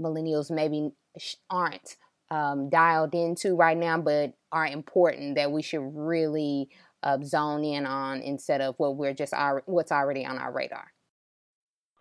millennials 0.00 0.50
maybe 0.50 0.92
aren't 1.48 1.96
um, 2.30 2.68
dialed 2.68 3.14
into 3.14 3.54
right 3.54 3.76
now, 3.76 3.98
but 3.98 4.32
are 4.52 4.66
important 4.66 5.36
that 5.36 5.52
we 5.52 5.62
should 5.62 5.82
really 5.94 6.68
uh, 7.02 7.18
zone 7.22 7.64
in 7.64 7.86
on 7.86 8.20
instead 8.20 8.60
of 8.60 8.74
what 8.78 8.96
we're 8.96 9.14
just 9.14 9.34
our, 9.34 9.62
what's 9.66 9.92
already 9.92 10.24
on 10.24 10.38
our 10.38 10.52
radar? 10.52 10.92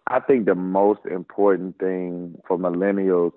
I 0.08 0.20
think 0.20 0.46
the 0.46 0.56
most 0.56 1.02
important 1.06 1.78
thing 1.78 2.36
for 2.48 2.58
millennials 2.58 3.32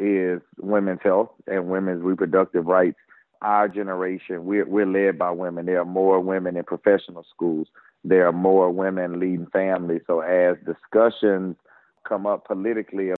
is 0.00 0.40
women's 0.58 1.00
health 1.02 1.30
and 1.46 1.68
women's 1.68 2.02
reproductive 2.02 2.66
rights. 2.66 2.98
Our 3.42 3.68
generation, 3.68 4.44
we're, 4.44 4.66
we're 4.66 4.86
led 4.86 5.18
by 5.18 5.30
women. 5.30 5.66
There 5.66 5.80
are 5.80 5.86
more 5.86 6.20
women 6.20 6.56
in 6.56 6.64
professional 6.64 7.24
schools. 7.34 7.68
There 8.04 8.26
are 8.26 8.32
more 8.32 8.70
women 8.70 9.20
leading 9.20 9.46
families. 9.46 10.02
So 10.06 10.20
as 10.20 10.56
discussions 10.66 11.56
come 12.06 12.26
up 12.26 12.46
politically, 12.46 13.12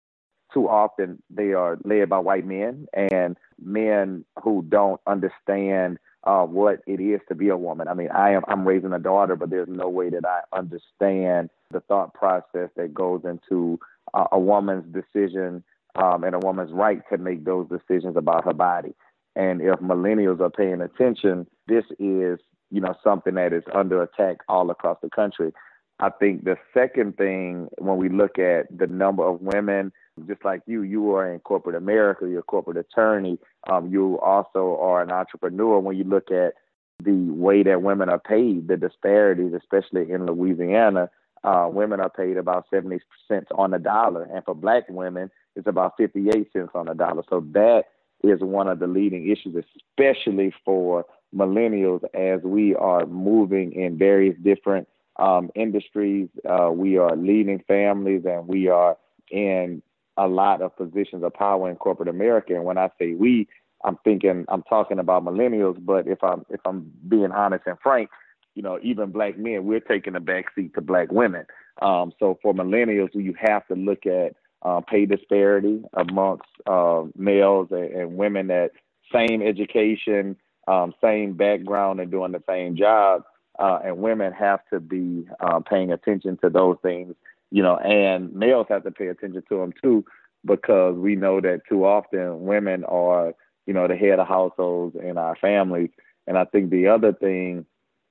too 0.52 0.68
often 0.68 1.22
they 1.30 1.52
are 1.52 1.78
led 1.84 2.08
by 2.08 2.18
white 2.18 2.46
men 2.46 2.86
and 2.92 3.36
men 3.60 4.24
who 4.42 4.64
don't 4.68 5.00
understand 5.06 5.98
uh, 6.24 6.44
what 6.44 6.80
it 6.86 7.00
is 7.00 7.20
to 7.28 7.34
be 7.34 7.48
a 7.48 7.56
woman. 7.56 7.88
I 7.88 7.94
mean, 7.94 8.10
I 8.10 8.30
am 8.30 8.42
I'm 8.46 8.66
raising 8.66 8.92
a 8.92 8.98
daughter, 8.98 9.34
but 9.34 9.50
there's 9.50 9.68
no 9.68 9.88
way 9.88 10.10
that 10.10 10.24
I 10.24 10.40
understand 10.56 11.50
the 11.72 11.80
thought 11.80 12.14
process 12.14 12.70
that 12.76 12.94
goes 12.94 13.22
into 13.24 13.80
uh, 14.14 14.26
a 14.30 14.38
woman's 14.38 14.84
decision 14.92 15.64
um, 15.96 16.24
and 16.24 16.34
a 16.34 16.38
woman's 16.38 16.72
right 16.72 17.02
to 17.10 17.18
make 17.18 17.44
those 17.44 17.68
decisions 17.68 18.16
about 18.16 18.44
her 18.44 18.54
body. 18.54 18.94
And 19.34 19.60
if 19.60 19.78
millennials 19.80 20.40
are 20.40 20.50
paying 20.50 20.80
attention, 20.80 21.46
this 21.66 21.84
is 21.98 22.38
you 22.70 22.80
know 22.80 22.94
something 23.02 23.34
that 23.34 23.52
is 23.52 23.64
under 23.74 24.02
attack 24.02 24.38
all 24.48 24.70
across 24.70 24.98
the 25.02 25.10
country. 25.10 25.52
I 26.00 26.10
think 26.10 26.44
the 26.44 26.56
second 26.74 27.16
thing 27.16 27.68
when 27.78 27.96
we 27.96 28.08
look 28.08 28.38
at 28.38 28.66
the 28.76 28.86
number 28.86 29.26
of 29.26 29.40
women, 29.40 29.92
just 30.26 30.44
like 30.44 30.62
you, 30.66 30.82
you 30.82 31.14
are 31.14 31.32
in 31.32 31.40
corporate 31.40 31.76
America, 31.76 32.26
you're 32.28 32.40
a 32.40 32.42
corporate 32.42 32.76
attorney. 32.76 33.38
Um, 33.70 33.88
you 33.88 34.18
also 34.20 34.78
are 34.80 35.02
an 35.02 35.10
entrepreneur. 35.10 35.78
When 35.78 35.96
you 35.96 36.04
look 36.04 36.30
at 36.30 36.54
the 37.02 37.30
way 37.30 37.62
that 37.62 37.82
women 37.82 38.08
are 38.08 38.18
paid, 38.18 38.68
the 38.68 38.76
disparities, 38.76 39.52
especially 39.54 40.10
in 40.10 40.26
Louisiana, 40.26 41.10
uh, 41.44 41.68
women 41.70 42.00
are 42.00 42.10
paid 42.10 42.36
about 42.36 42.66
70 42.72 43.00
cents 43.28 43.48
on 43.54 43.72
the 43.72 43.78
dollar, 43.78 44.24
and 44.24 44.44
for 44.44 44.54
black 44.54 44.84
women, 44.88 45.30
it's 45.56 45.66
about 45.66 45.94
58 45.96 46.52
cents 46.52 46.70
on 46.74 46.86
the 46.86 46.94
dollar. 46.94 47.22
So 47.28 47.44
that 47.52 47.84
is 48.22 48.40
one 48.40 48.68
of 48.68 48.78
the 48.78 48.86
leading 48.86 49.28
issues, 49.30 49.64
especially 49.76 50.54
for 50.64 51.04
millennials 51.34 52.02
as 52.14 52.42
we 52.42 52.74
are 52.74 53.06
moving 53.06 53.72
in 53.72 53.98
various 53.98 54.36
different 54.42 54.88
um, 55.16 55.50
industries. 55.54 56.28
Uh, 56.48 56.70
we 56.70 56.96
are 56.98 57.16
leading 57.16 57.62
families 57.66 58.22
and 58.24 58.46
we 58.46 58.68
are 58.68 58.96
in 59.30 59.82
a 60.16 60.28
lot 60.28 60.60
of 60.60 60.76
positions 60.76 61.24
of 61.24 61.32
power 61.34 61.70
in 61.70 61.76
corporate 61.76 62.08
America. 62.08 62.54
And 62.54 62.64
when 62.64 62.78
I 62.78 62.90
say 62.98 63.14
we, 63.14 63.48
I'm 63.84 63.98
thinking 64.04 64.44
I'm 64.48 64.62
talking 64.62 64.98
about 64.98 65.24
millennials, 65.24 65.84
but 65.84 66.06
if 66.06 66.22
I'm 66.22 66.44
if 66.50 66.60
I'm 66.64 66.92
being 67.08 67.32
honest 67.32 67.64
and 67.66 67.78
frank, 67.82 68.10
you 68.54 68.62
know, 68.62 68.78
even 68.82 69.10
black 69.10 69.38
men, 69.38 69.64
we're 69.64 69.80
taking 69.80 70.14
a 70.14 70.20
backseat 70.20 70.74
to 70.74 70.80
black 70.80 71.10
women. 71.10 71.46
Um, 71.80 72.12
so 72.18 72.38
for 72.42 72.52
millennials, 72.52 73.08
you 73.14 73.34
have 73.40 73.66
to 73.68 73.74
look 73.74 74.06
at 74.06 74.36
uh, 74.64 74.80
pay 74.80 75.06
disparity 75.06 75.82
amongst 75.94 76.46
uh, 76.66 77.02
males 77.16 77.68
and, 77.70 77.90
and, 77.92 78.16
women 78.16 78.46
that 78.46 78.70
same 79.12 79.42
education, 79.42 80.36
um, 80.68 80.94
same 81.02 81.32
background, 81.34 82.00
and 82.00 82.10
doing 82.10 82.32
the 82.32 82.42
same 82.48 82.76
job. 82.76 83.24
Uh, 83.58 83.80
and 83.84 83.98
women 83.98 84.32
have 84.32 84.60
to 84.72 84.80
be 84.80 85.26
uh, 85.40 85.60
paying 85.60 85.92
attention 85.92 86.38
to 86.38 86.48
those 86.48 86.76
things, 86.82 87.14
you 87.50 87.62
know, 87.62 87.76
and 87.76 88.32
males 88.34 88.66
have 88.70 88.82
to 88.82 88.90
pay 88.90 89.08
attention 89.08 89.42
to 89.48 89.58
them 89.58 89.72
too, 89.82 90.04
because 90.44 90.96
we 90.96 91.16
know 91.16 91.40
that 91.40 91.60
too 91.68 91.84
often 91.84 92.42
women 92.46 92.82
are, 92.84 93.34
you 93.66 93.74
know, 93.74 93.86
the 93.86 93.96
head 93.96 94.18
of 94.18 94.26
households 94.26 94.96
in 94.96 95.18
our 95.18 95.36
families. 95.36 95.90
And 96.26 96.38
I 96.38 96.44
think 96.44 96.70
the 96.70 96.86
other 96.88 97.12
thing 97.12 97.66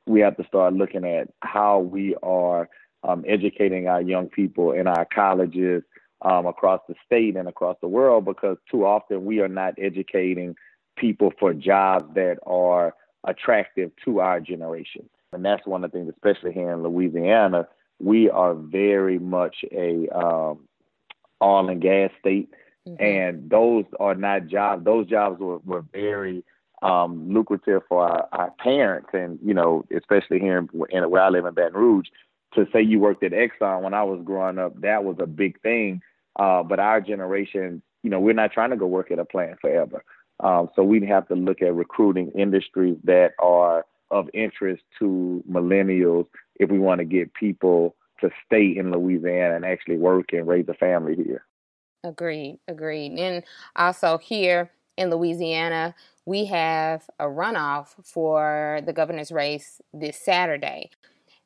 we 0.05 0.19
have 0.19 0.37
to 0.37 0.45
start 0.45 0.73
looking 0.73 1.05
at 1.05 1.29
how 1.41 1.79
we 1.79 2.15
are 2.21 2.69
um, 3.03 3.23
educating 3.27 3.87
our 3.87 4.01
young 4.01 4.27
people 4.27 4.73
in 4.73 4.85
our 4.85 5.05
colleges 5.05 5.83
um, 6.21 6.45
across 6.45 6.81
the 6.87 6.95
state 7.05 7.35
and 7.35 7.47
across 7.47 7.77
the 7.81 7.87
world 7.87 8.25
because 8.25 8.57
too 8.69 8.85
often 8.85 9.25
we 9.25 9.39
are 9.39 9.47
not 9.47 9.73
educating 9.77 10.55
people 10.97 11.31
for 11.39 11.53
jobs 11.53 12.05
that 12.15 12.37
are 12.45 12.93
attractive 13.25 13.91
to 14.05 14.19
our 14.19 14.39
generation. 14.39 15.09
And 15.33 15.45
that's 15.45 15.65
one 15.65 15.83
of 15.83 15.91
the 15.91 15.97
things, 15.97 16.13
especially 16.13 16.51
here 16.51 16.71
in 16.71 16.83
Louisiana, 16.83 17.67
we 17.99 18.29
are 18.29 18.53
very 18.53 19.19
much 19.19 19.57
a 19.71 20.07
um, 20.09 20.67
oil 21.41 21.69
and 21.69 21.81
gas 21.81 22.11
state. 22.19 22.49
Mm-hmm. 22.87 23.03
And 23.03 23.49
those 23.49 23.85
are 23.99 24.15
not 24.15 24.47
jobs. 24.47 24.83
Those 24.83 25.07
jobs 25.07 25.39
were, 25.39 25.59
were 25.59 25.85
very 25.93 26.43
um, 26.81 27.31
lucrative 27.31 27.83
for 27.87 28.03
our, 28.03 28.27
our, 28.31 28.51
parents, 28.51 29.09
and 29.13 29.37
you 29.43 29.53
know, 29.53 29.85
especially 29.95 30.39
here 30.39 30.57
in, 30.57 30.67
in, 30.89 31.09
where 31.11 31.21
I 31.21 31.29
live 31.29 31.45
in 31.45 31.53
Baton 31.53 31.73
Rouge. 31.73 32.07
To 32.55 32.65
say 32.73 32.81
you 32.81 32.99
worked 32.99 33.23
at 33.23 33.31
Exxon 33.31 33.81
when 33.81 33.93
I 33.93 34.03
was 34.03 34.19
growing 34.25 34.57
up, 34.57 34.81
that 34.81 35.05
was 35.05 35.17
a 35.19 35.27
big 35.27 35.61
thing. 35.61 36.01
Uh, 36.37 36.63
but 36.63 36.79
our 36.79 37.01
generation, 37.01 37.81
you 38.03 38.09
know, 38.09 38.19
we're 38.19 38.33
not 38.33 38.51
trying 38.51 38.69
to 38.71 38.77
go 38.77 38.87
work 38.87 39.11
at 39.11 39.19
a 39.19 39.25
plant 39.25 39.59
forever. 39.59 40.03
Um, 40.39 40.69
so 40.75 40.83
we'd 40.83 41.03
have 41.03 41.27
to 41.27 41.35
look 41.35 41.61
at 41.61 41.73
recruiting 41.75 42.31
industries 42.31 42.97
that 43.03 43.33
are 43.39 43.85
of 44.09 44.29
interest 44.33 44.83
to 44.99 45.43
millennials 45.49 46.27
if 46.59 46.69
we 46.69 46.79
want 46.79 46.99
to 46.99 47.05
get 47.05 47.33
people 47.33 47.95
to 48.19 48.29
stay 48.45 48.75
in 48.75 48.91
Louisiana 48.91 49.55
and 49.55 49.65
actually 49.65 49.97
work 49.97 50.33
and 50.33 50.47
raise 50.47 50.67
a 50.67 50.73
family 50.73 51.15
here. 51.15 51.43
Agreed, 52.03 52.59
agreed. 52.67 53.17
And 53.19 53.43
also 53.75 54.17
here 54.17 54.71
in 54.97 55.09
Louisiana, 55.09 55.95
we 56.25 56.45
have 56.45 57.09
a 57.19 57.25
runoff 57.25 57.89
for 58.03 58.81
the 58.85 58.93
governor's 58.93 59.31
race 59.31 59.81
this 59.93 60.17
Saturday. 60.17 60.89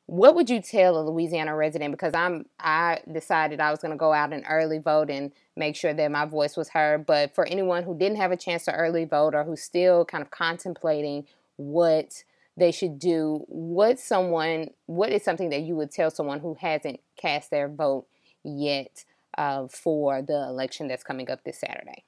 What 0.06 0.36
would 0.36 0.48
you 0.48 0.62
tell 0.62 0.98
a 0.98 1.02
Louisiana 1.02 1.56
resident? 1.56 1.90
Because 1.90 2.14
I'm 2.14 2.46
I 2.60 3.00
decided 3.12 3.60
I 3.60 3.70
was 3.72 3.80
going 3.80 3.90
to 3.90 3.98
go 3.98 4.12
out 4.12 4.32
and 4.32 4.44
early 4.48 4.78
vote 4.78 5.10
and 5.10 5.32
make 5.56 5.74
sure 5.74 5.92
that 5.92 6.10
my 6.12 6.24
voice 6.24 6.56
was 6.56 6.68
heard. 6.68 7.06
But 7.06 7.34
for 7.34 7.44
anyone 7.46 7.82
who 7.82 7.96
didn't 7.98 8.18
have 8.18 8.30
a 8.30 8.36
chance 8.36 8.64
to 8.66 8.72
early 8.72 9.04
vote 9.04 9.34
or 9.34 9.42
who's 9.42 9.62
still 9.62 10.04
kind 10.04 10.22
of 10.22 10.30
contemplating 10.30 11.26
what 11.56 12.22
they 12.56 12.70
should 12.70 13.00
do, 13.00 13.44
what 13.48 13.98
someone 13.98 14.68
what 14.86 15.10
is 15.10 15.24
something 15.24 15.50
that 15.50 15.62
you 15.62 15.74
would 15.74 15.90
tell 15.90 16.10
someone 16.10 16.38
who 16.38 16.54
hasn't 16.60 17.00
cast 17.16 17.50
their 17.50 17.68
vote 17.68 18.06
yet 18.44 19.04
uh, 19.36 19.66
for 19.66 20.22
the 20.22 20.46
election 20.48 20.86
that's 20.86 21.02
coming 21.02 21.28
up 21.30 21.42
this 21.42 21.58
Saturday? 21.58 22.04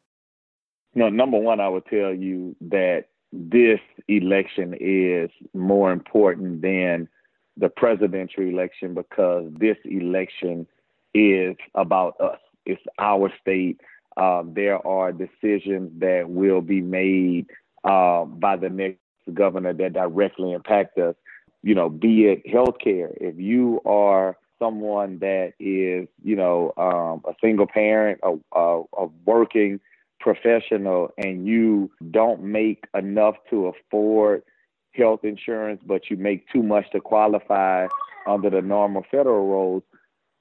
No, 0.94 1.08
number 1.08 1.38
one, 1.38 1.58
I 1.58 1.68
would 1.68 1.86
tell 1.86 2.14
you 2.14 2.54
that 2.60 3.06
this 3.32 3.80
election 4.06 4.74
is 4.80 5.30
more 5.52 5.92
important 5.92 6.62
than 6.62 7.08
the 7.58 7.68
presidential 7.68 8.44
election 8.44 8.94
because 8.94 9.50
this 9.58 9.76
election 9.84 10.66
is 11.14 11.56
about 11.74 12.20
us. 12.20 12.38
It's 12.64 12.82
our 12.98 13.32
state. 13.40 13.80
Uh, 14.16 14.42
there 14.46 14.84
are 14.86 15.12
decisions 15.12 15.90
that 16.00 16.28
will 16.28 16.60
be 16.60 16.80
made 16.80 17.46
uh, 17.84 18.24
by 18.24 18.56
the 18.56 18.68
next 18.68 18.98
governor 19.34 19.72
that 19.72 19.92
directly 19.92 20.52
impact 20.52 20.98
us. 20.98 21.14
You 21.62 21.74
know, 21.74 21.88
be 21.88 22.26
it 22.26 22.46
healthcare. 22.46 23.12
If 23.20 23.38
you 23.38 23.80
are 23.84 24.36
someone 24.58 25.18
that 25.20 25.54
is, 25.58 26.08
you 26.22 26.36
know, 26.36 26.72
um, 26.76 27.22
a 27.30 27.34
single 27.40 27.66
parent, 27.66 28.20
a, 28.22 28.36
a, 28.56 28.82
a 28.96 29.06
working 29.24 29.80
professional 30.20 31.10
and 31.16 31.46
you 31.46 31.90
don't 32.10 32.42
make 32.42 32.84
enough 32.94 33.36
to 33.50 33.66
afford 33.66 34.42
health 34.98 35.20
insurance, 35.24 35.80
but 35.86 36.10
you 36.10 36.16
make 36.16 36.48
too 36.50 36.62
much 36.62 36.90
to 36.90 37.00
qualify 37.00 37.86
under 38.26 38.50
the 38.50 38.60
normal 38.60 39.04
federal 39.10 39.46
rules, 39.46 39.82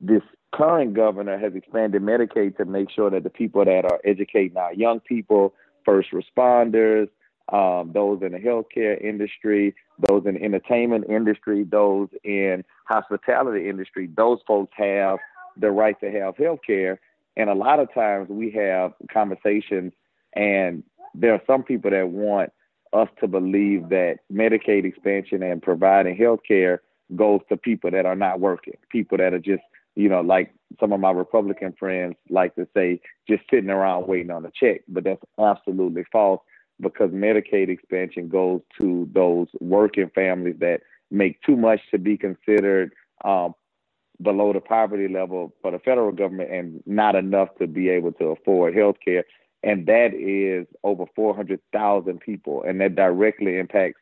this 0.02 0.22
current 0.54 0.94
governor 0.94 1.38
has 1.38 1.54
expanded 1.56 2.02
Medicaid 2.02 2.58
to 2.58 2.66
make 2.66 2.90
sure 2.90 3.10
that 3.10 3.24
the 3.24 3.30
people 3.30 3.64
that 3.64 3.86
are 3.86 4.00
educating 4.04 4.58
our 4.58 4.74
young 4.74 5.00
people, 5.00 5.54
first 5.86 6.10
responders, 6.12 7.08
um, 7.52 7.92
those 7.94 8.22
in 8.22 8.34
the 8.34 8.40
healthcare 8.40 9.02
industry, 9.02 9.74
those 10.08 10.24
in 10.26 10.36
the 10.36 10.44
entertainment 10.44 11.06
industry, 11.10 11.64
those 11.64 12.10
in 12.24 12.64
hospitality 12.86 13.70
industry, 13.70 14.10
those 14.18 14.40
folks 14.46 14.74
have 14.76 15.18
the 15.56 15.72
right 15.72 16.00
to 16.02 16.12
have 16.12 16.36
health 16.36 16.60
care. 16.66 17.00
And 17.38 17.50
a 17.50 17.54
lot 17.54 17.80
of 17.80 17.94
times 17.94 18.30
we 18.30 18.52
have 18.52 18.94
conversations, 19.12 19.94
and 20.34 20.84
there 21.14 21.34
are 21.34 21.42
some 21.48 21.64
people 21.64 21.92
that 21.92 22.10
want 22.10 22.52
us 22.94 23.10
to 23.20 23.28
believe 23.28 23.90
that 23.90 24.20
Medicaid 24.32 24.86
expansion 24.86 25.44
and 25.44 25.62
providing 25.62 26.16
health 26.16 26.42
care 26.48 26.82
goes 27.16 27.42
to 27.50 27.58
people 27.58 27.92
that 27.92 28.06
are 28.06 28.16
not 28.16 28.40
working, 28.40 28.76
people 28.90 29.18
that 29.18 29.34
are 29.34 29.40
just, 29.40 29.64
you 29.96 30.10
know, 30.10 30.22
like 30.22 30.54
some 30.80 30.92
of 30.92 31.00
my 31.00 31.12
Republican 31.12 31.74
friends 31.80 32.16
like 32.30 32.56
to 32.56 32.68
say, 32.76 33.00
just 33.28 33.44
sitting 33.50 33.70
around 33.70 34.08
waiting 34.08 34.32
on 34.32 34.46
a 34.46 34.52
check. 34.52 34.82
But 34.88 35.04
that's 35.06 35.24
absolutely 35.40 36.04
false 36.12 36.42
because 36.80 37.12
Medicaid 37.12 37.70
expansion 37.70 38.28
goes 38.28 38.62
to 38.80 39.10
those 39.14 39.48
working 39.60 40.12
families 40.14 40.58
that 40.60 40.82
make 41.10 41.42
too 41.42 41.56
much 41.56 41.80
to 41.92 41.98
be 41.98 42.18
considered 42.18 42.94
um, 43.24 43.56
below 44.22 44.54
the 44.54 44.60
poverty 44.60 45.08
level 45.08 45.54
for 45.62 45.72
the 45.72 45.80
federal 45.80 46.12
government 46.12 46.52
and 46.52 46.84
not 46.86 47.16
enough 47.16 47.50
to 47.60 47.68
be 47.68 47.90
able 47.90 48.12
to 48.14 48.26
afford 48.26 48.76
health 48.76 48.98
care. 49.04 49.24
And 49.68 49.86
that 49.88 50.14
is 50.14 50.66
over 50.86 51.04
400,000 51.14 52.22
people. 52.22 52.64
And 52.64 52.80
that 52.80 52.96
directly 52.96 53.58
impacts 53.58 54.00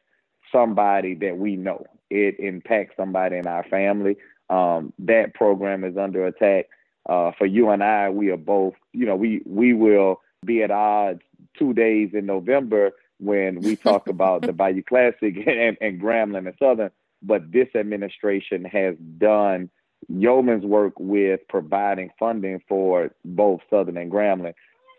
somebody 0.52 1.16
that 1.16 1.40
we 1.40 1.56
know. 1.56 1.88
It 2.12 2.40
impacts 2.40 2.96
somebody 2.96 3.38
in 3.38 3.48
our 3.48 3.64
family. 3.64 4.16
Um, 4.52 4.94
that 5.00 5.34
program 5.34 5.84
is 5.84 5.98
under 5.98 6.28
attack. 6.28 6.68
Uh, 7.10 7.32
for 7.36 7.48
you 7.48 7.72
and 7.72 7.84
I, 7.84 8.12
we 8.12 8.30
are 8.30 8.38
both, 8.38 8.76
you 8.94 9.08
know, 9.08 9.16
we, 9.16 9.42
we 9.48 9.74
will 9.74 10.22
be 10.46 10.62
at 10.62 10.70
odds 10.70 11.22
two 11.58 11.74
days 11.74 12.12
in 12.14 12.28
November 12.28 12.92
when 13.20 13.60
we 13.62 13.76
talk 13.76 14.08
about 14.08 14.44
the 14.44 14.54
Bayou 14.54 14.84
Classic 14.84 15.36
and, 15.48 15.78
and 15.82 16.00
Grambling 16.00 16.48
and 16.48 16.56
Southern. 16.60 16.92
But 17.24 17.52
this 17.52 17.70
administration 17.74 18.66
has 18.66 18.96
done 19.18 19.72
yeoman's 20.10 20.64
work 20.64 20.94
with 21.00 21.40
providing 21.50 22.12
funding 22.20 22.62
for 22.68 23.10
both 23.24 23.62
Southern 23.72 23.98
and 23.98 24.12
Grambling. 24.12 24.54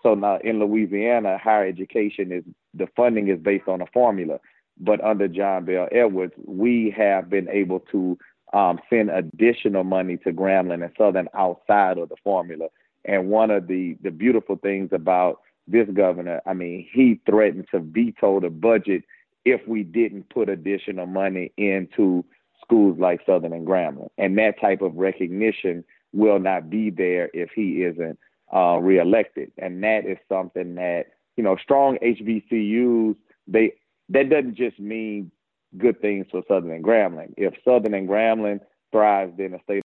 So 0.07 0.15
now 0.15 0.39
in 0.45 0.61
Louisiana, 0.61 1.37
higher 1.37 1.67
education 1.67 2.31
is 2.31 2.45
the 2.73 2.87
funding 2.95 3.27
is 3.27 3.41
based 3.41 3.67
on 3.67 3.81
a 3.81 3.87
formula. 3.87 4.39
But 4.79 5.03
under 5.03 5.27
John 5.27 5.65
Bel 5.65 5.89
Edwards, 5.91 6.33
we 6.45 6.95
have 6.97 7.29
been 7.29 7.49
able 7.49 7.81
to 7.91 8.17
um, 8.53 8.79
send 8.89 9.11
additional 9.11 9.83
money 9.83 10.17
to 10.19 10.33
Grambling 10.33 10.85
and 10.85 10.93
Southern 10.97 11.29
outside 11.35 11.99
of 11.99 12.09
the 12.09 12.15
formula. 12.23 12.69
And 13.05 13.31
one 13.31 13.51
of 13.51 13.67
the 13.67 13.97
the 14.01 14.13
beautiful 14.13 14.55
things 14.55 14.91
about 14.93 15.41
this 15.67 15.89
governor, 15.93 16.41
I 16.47 16.55
mean, 16.55 16.87
he 16.93 17.21
threatened 17.29 17.67
to 17.73 17.81
veto 17.81 18.39
the 18.39 18.51
budget 18.51 19.03
if 19.45 19.67
we 19.67 19.83
didn't 19.83 20.29
put 20.31 20.49
additional 20.49 21.07
money 21.07 21.51
into 21.57 22.25
schools 22.63 22.97
like 23.01 23.23
Southern 23.27 23.53
and 23.53 23.67
Grambling. 23.67 24.11
And 24.19 24.39
that 24.39 24.61
type 24.61 24.83
of 24.83 24.95
recognition 24.95 25.83
will 26.13 26.39
not 26.39 26.71
be 26.71 26.91
there 26.91 27.29
if 27.35 27.51
he 27.57 27.83
isn't 27.83 28.21
uh, 28.55 28.79
reelected. 28.79 29.53
And 29.59 29.83
that 29.83 30.07
is 30.07 30.19
something 30.29 30.75
that, 30.77 31.07
you 31.37 31.45
know, 31.45 31.57
strong 31.63 31.99
HBCUs, 32.03 33.17
they 33.47 33.75
that 34.09 34.31
doesn't 34.31 34.57
just 34.57 34.79
mean 34.79 35.31
good 35.77 36.01
things 36.01 36.27
for 36.31 36.43
Southern 36.49 36.71
and 36.71 36.85
Grambling. 36.85 37.35
If 37.37 37.55
Southern 37.65 37.95
and 37.95 38.09
Grambling 38.09 38.61
thrives, 38.93 39.33
then 39.37 39.53
the 39.53 39.59
state 39.65 39.83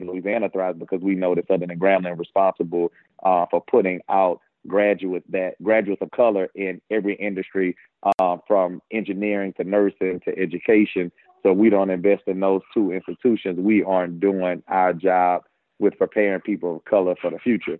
of 0.00 0.06
Louisiana 0.06 0.50
thrives 0.50 0.78
because 0.78 1.00
we 1.00 1.14
know 1.14 1.34
that 1.34 1.46
Southern 1.48 1.70
and 1.70 1.80
Grambling 1.80 2.12
are 2.12 2.16
responsible 2.16 2.92
uh, 3.22 3.46
for 3.50 3.62
putting 3.70 4.00
out 4.08 4.40
graduates 4.66 5.26
that 5.30 5.54
graduates 5.62 6.02
of 6.02 6.10
color 6.10 6.48
in 6.54 6.80
every 6.90 7.14
industry, 7.14 7.76
uh, 8.18 8.36
from 8.46 8.82
engineering 8.90 9.54
to 9.56 9.64
nursing 9.64 10.20
to 10.24 10.38
education. 10.38 11.10
So 11.42 11.52
we 11.52 11.70
don't 11.70 11.90
invest 11.90 12.24
in 12.26 12.40
those 12.40 12.60
two 12.74 12.92
institutions. 12.92 13.58
We 13.58 13.82
aren't 13.82 14.20
doing 14.20 14.62
our 14.68 14.92
job 14.92 15.44
with 15.80 15.98
preparing 15.98 16.40
people 16.40 16.76
of 16.76 16.84
color 16.84 17.16
for 17.20 17.30
the 17.30 17.38
future. 17.38 17.78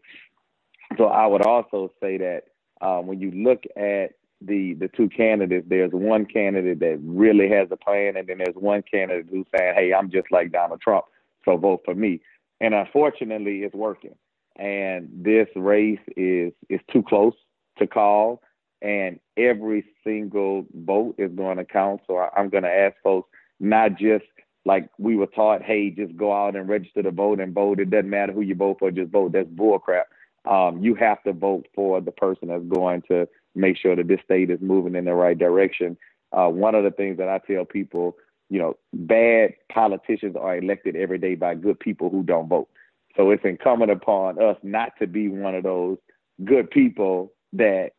So 0.99 1.04
I 1.04 1.26
would 1.26 1.42
also 1.42 1.92
say 2.00 2.19
that 2.19 2.45
um, 2.80 3.07
when 3.07 3.21
you 3.21 3.30
look 3.30 3.62
at 3.76 4.12
the 4.40 4.75
the 4.75 4.88
two 4.88 5.09
candidates, 5.09 5.66
there's 5.69 5.92
one 5.92 6.25
candidate 6.25 6.80
that 6.80 6.99
really 7.04 7.49
has 7.50 7.69
a 7.71 7.76
plan, 7.76 8.16
and 8.16 8.26
then 8.26 8.38
there's 8.38 8.57
one 8.57 8.83
candidate 8.90 9.26
who's 9.30 9.47
saying, 9.57 9.75
"Hey, 9.75 9.92
I'm 9.92 10.11
just 10.11 10.28
like 10.30 10.50
Donald 10.50 10.80
Trump, 10.80 11.04
so 11.45 11.57
vote 11.57 11.83
for 11.85 11.95
me." 11.95 12.21
And 12.61 12.75
unfortunately, 12.75 13.59
it's 13.62 13.75
working. 13.75 14.14
And 14.57 15.09
this 15.12 15.49
race 15.54 16.00
is 16.16 16.52
is 16.69 16.80
too 16.90 17.02
close 17.02 17.35
to 17.78 17.87
call, 17.87 18.42
and 18.80 19.21
every 19.37 19.85
single 20.02 20.66
vote 20.75 21.16
is 21.19 21.30
going 21.33 21.59
to 21.59 21.64
count. 21.64 22.00
So 22.07 22.16
I, 22.16 22.30
I'm 22.37 22.49
going 22.49 22.64
to 22.64 22.71
ask 22.71 22.97
folks 23.02 23.30
not 23.61 23.99
just 23.99 24.25
like 24.64 24.88
we 24.99 25.17
were 25.17 25.26
taught, 25.26 25.62
hey, 25.62 25.90
just 25.90 26.17
go 26.17 26.33
out 26.33 26.57
and 26.57 26.69
register 26.69 27.02
to 27.02 27.11
vote 27.11 27.40
and 27.40 27.55
vote. 27.55 27.81
It 27.81 27.90
doesn't 27.90 28.11
matter 28.11 28.33
who 28.33 28.43
you 28.43 28.55
vote 28.55 28.79
for, 28.79 28.90
just 28.90 29.11
vote. 29.11 29.33
That's 29.33 29.49
bullcrap. 29.49 30.05
Um, 30.45 30.83
you 30.83 30.95
have 30.95 31.23
to 31.25 31.33
vote 31.33 31.67
for 31.75 32.00
the 32.00 32.12
person 32.12 32.49
that's 32.49 32.64
going 32.64 33.02
to 33.09 33.29
make 33.55 33.76
sure 33.76 33.97
that 33.97 34.09
this 34.09 34.21
state 34.25 34.50
is 34.50 34.61
moving 34.61 34.95
in 34.95 35.05
the 35.05 35.14
right 35.14 35.38
direction. 35.38 35.97
Uh, 36.33 36.49
one 36.49 36.75
of 36.75 36.85
the 36.85 36.90
things 36.90 37.19
that 37.19 37.29
I 37.29 37.38
tell 37.38 37.64
people, 37.64 38.17
you 38.49 38.59
know, 38.59 38.76
bad 38.93 39.55
politicians 39.73 40.37
are 40.37 40.57
elected 40.57 40.97
every 40.97 41.19
day 41.19 41.35
by 41.35 41.55
good 41.55 41.79
people 41.81 42.11
who 42.11 42.23
don't 42.23 42.49
vote. 42.49 42.69
So 43.17 43.31
it's 43.31 43.45
incumbent 43.45 43.90
upon 43.90 44.40
us 44.40 44.57
not 44.62 44.93
to 45.00 45.07
be 45.07 45.29
one 45.29 45.55
of 45.55 45.64
those 45.64 45.99
good 46.45 46.71
people 46.71 47.33
that 47.52 47.90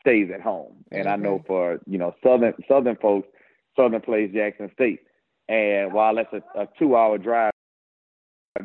stays 0.00 0.30
at 0.32 0.40
home. 0.40 0.84
And 0.90 1.06
mm-hmm. 1.06 1.12
I 1.12 1.16
know 1.16 1.38
mm-hmm. 1.38 1.46
for 1.46 1.80
you 1.86 1.98
know 1.98 2.14
southern 2.22 2.54
southern 2.68 2.96
folks, 2.96 3.28
Southern 3.76 4.00
plays 4.00 4.32
Jackson 4.32 4.70
State, 4.74 5.00
and 5.48 5.92
while 5.92 6.14
that's 6.14 6.32
a, 6.32 6.60
a 6.60 6.68
two-hour 6.78 7.18
drive, 7.18 7.52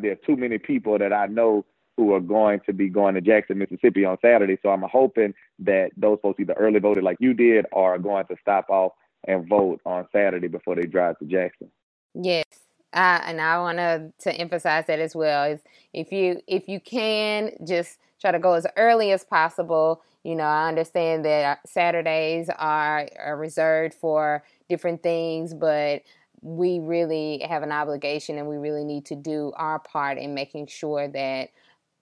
there 0.01 0.11
are 0.11 0.15
too 0.25 0.35
many 0.35 0.57
people 0.57 0.97
that 0.97 1.13
I 1.13 1.27
know 1.27 1.65
who 1.95 2.13
are 2.13 2.19
going 2.19 2.59
to 2.65 2.73
be 2.73 2.89
going 2.89 3.15
to 3.15 3.21
Jackson, 3.21 3.57
Mississippi 3.57 4.05
on 4.05 4.17
Saturday. 4.21 4.57
So 4.61 4.69
I'm 4.69 4.83
hoping 4.83 5.33
that 5.59 5.89
those 5.97 6.19
folks 6.21 6.39
either 6.39 6.53
early 6.53 6.79
voted 6.79 7.03
like 7.03 7.17
you 7.19 7.33
did 7.33 7.65
or 7.71 7.95
are 7.95 7.99
going 7.99 8.25
to 8.27 8.35
stop 8.39 8.69
off 8.69 8.91
and 9.27 9.47
vote 9.47 9.81
on 9.85 10.07
Saturday 10.11 10.47
before 10.47 10.75
they 10.75 10.83
drive 10.83 11.17
to 11.19 11.25
Jackson. 11.25 11.71
Yes. 12.13 12.45
Uh, 12.93 13.19
and 13.25 13.41
I 13.41 13.59
want 13.59 13.79
to 13.79 14.11
to 14.21 14.33
emphasize 14.33 14.85
that 14.87 14.99
as 14.99 15.15
well. 15.15 15.43
Is 15.43 15.59
if 15.93 16.11
you 16.11 16.39
if 16.47 16.67
you 16.69 16.79
can 16.79 17.51
just 17.67 17.99
try 18.19 18.31
to 18.31 18.39
go 18.39 18.53
as 18.53 18.65
early 18.77 19.11
as 19.11 19.23
possible. 19.23 20.01
You 20.23 20.35
know, 20.35 20.43
I 20.43 20.67
understand 20.67 21.23
that 21.25 21.59
Saturdays 21.67 22.49
are, 22.57 23.07
are 23.19 23.37
reserved 23.37 23.93
for 23.93 24.43
different 24.67 25.03
things, 25.03 25.53
but 25.53 26.01
we 26.47 26.79
really 26.79 27.43
have 27.47 27.61
an 27.61 27.73
obligation 27.73 28.37
and 28.37 28.47
we 28.47 28.55
really 28.55 28.85
need 28.85 29.05
to 29.05 29.15
do 29.15 29.51
our 29.57 29.79
part 29.79 30.17
in 30.17 30.33
making 30.33 30.65
sure 30.67 31.05
that 31.09 31.49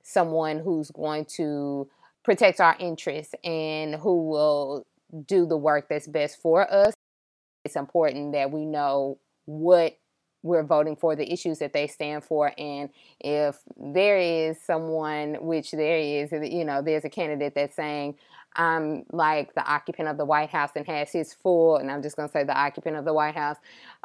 someone 0.04 0.60
who's 0.60 0.92
going 0.92 1.26
to 1.26 1.90
protect 2.24 2.60
our 2.60 2.76
interests 2.80 3.34
and 3.44 3.96
who 3.96 4.30
will 4.30 4.86
do 5.26 5.48
the 5.48 5.58
work 5.58 5.90
that's 5.90 6.08
best 6.08 6.40
for 6.40 6.72
us. 6.72 6.94
It's 7.64 7.76
important 7.76 8.34
that 8.34 8.52
we 8.52 8.68
know 8.68 9.18
what 9.46 9.98
we're 10.44 10.64
voting 10.64 10.96
for, 10.96 11.16
the 11.16 11.32
issues 11.34 11.58
that 11.58 11.74
they 11.74 11.88
stand 11.88 12.24
for, 12.24 12.52
and 12.56 12.92
if 13.20 13.58
there 13.78 14.20
is 14.20 14.62
someone, 14.62 15.38
which 15.42 15.72
there 15.72 15.98
is, 15.98 16.32
you 16.32 16.64
know, 16.64 16.84
there's 16.84 17.04
a 17.04 17.10
candidate 17.10 17.56
that's 17.56 17.76
saying, 17.76 18.16
I'm 18.56 19.06
like 19.12 19.54
the 19.54 19.66
occupant 19.66 20.10
of 20.10 20.18
the 20.18 20.26
White 20.26 20.50
House 20.50 20.72
and 20.76 20.86
has 20.88 21.12
his 21.12 21.34
full, 21.34 21.78
and 21.78 21.92
I'm 21.92 22.02
just 22.02 22.16
going 22.16 22.30
to 22.30 22.34
say 22.34 22.44
the 22.44 22.58
occupant 22.58 22.96
of 22.96 23.06
the 23.06 23.14
White 23.14 23.36
House 23.36 23.58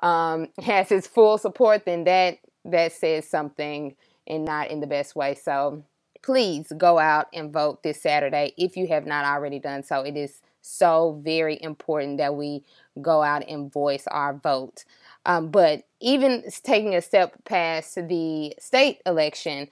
um, 0.02 0.48
has 0.62 0.88
his 0.88 1.06
full 1.06 1.38
support, 1.38 1.84
then 1.84 2.04
that 2.04 2.38
that 2.64 2.92
says 2.92 3.26
something 3.26 3.94
and 4.26 4.44
not 4.44 4.70
in 4.70 4.80
the 4.80 4.86
best 4.86 5.16
way. 5.16 5.34
So 5.34 5.82
please 6.22 6.72
go 6.76 6.98
out 6.98 7.26
and 7.32 7.52
vote 7.52 7.82
this 7.82 8.02
Saturday 8.02 8.52
if 8.56 8.76
you 8.76 8.86
have 8.88 9.06
not 9.06 9.24
already 9.24 9.58
done 9.58 9.82
so. 9.82 10.02
It 10.02 10.16
is 10.16 10.40
so 10.62 11.20
very 11.24 11.60
important 11.62 12.18
that 12.18 12.34
we 12.34 12.64
go 13.00 13.22
out 13.22 13.48
and 13.48 13.72
voice 13.72 14.06
our 14.08 14.34
vote. 14.34 14.84
Um, 15.24 15.50
but 15.50 15.84
even 16.00 16.44
taking 16.62 16.94
a 16.94 17.00
step 17.00 17.34
past 17.44 17.94
the 17.94 18.54
state 18.58 19.00
election, 19.06 19.68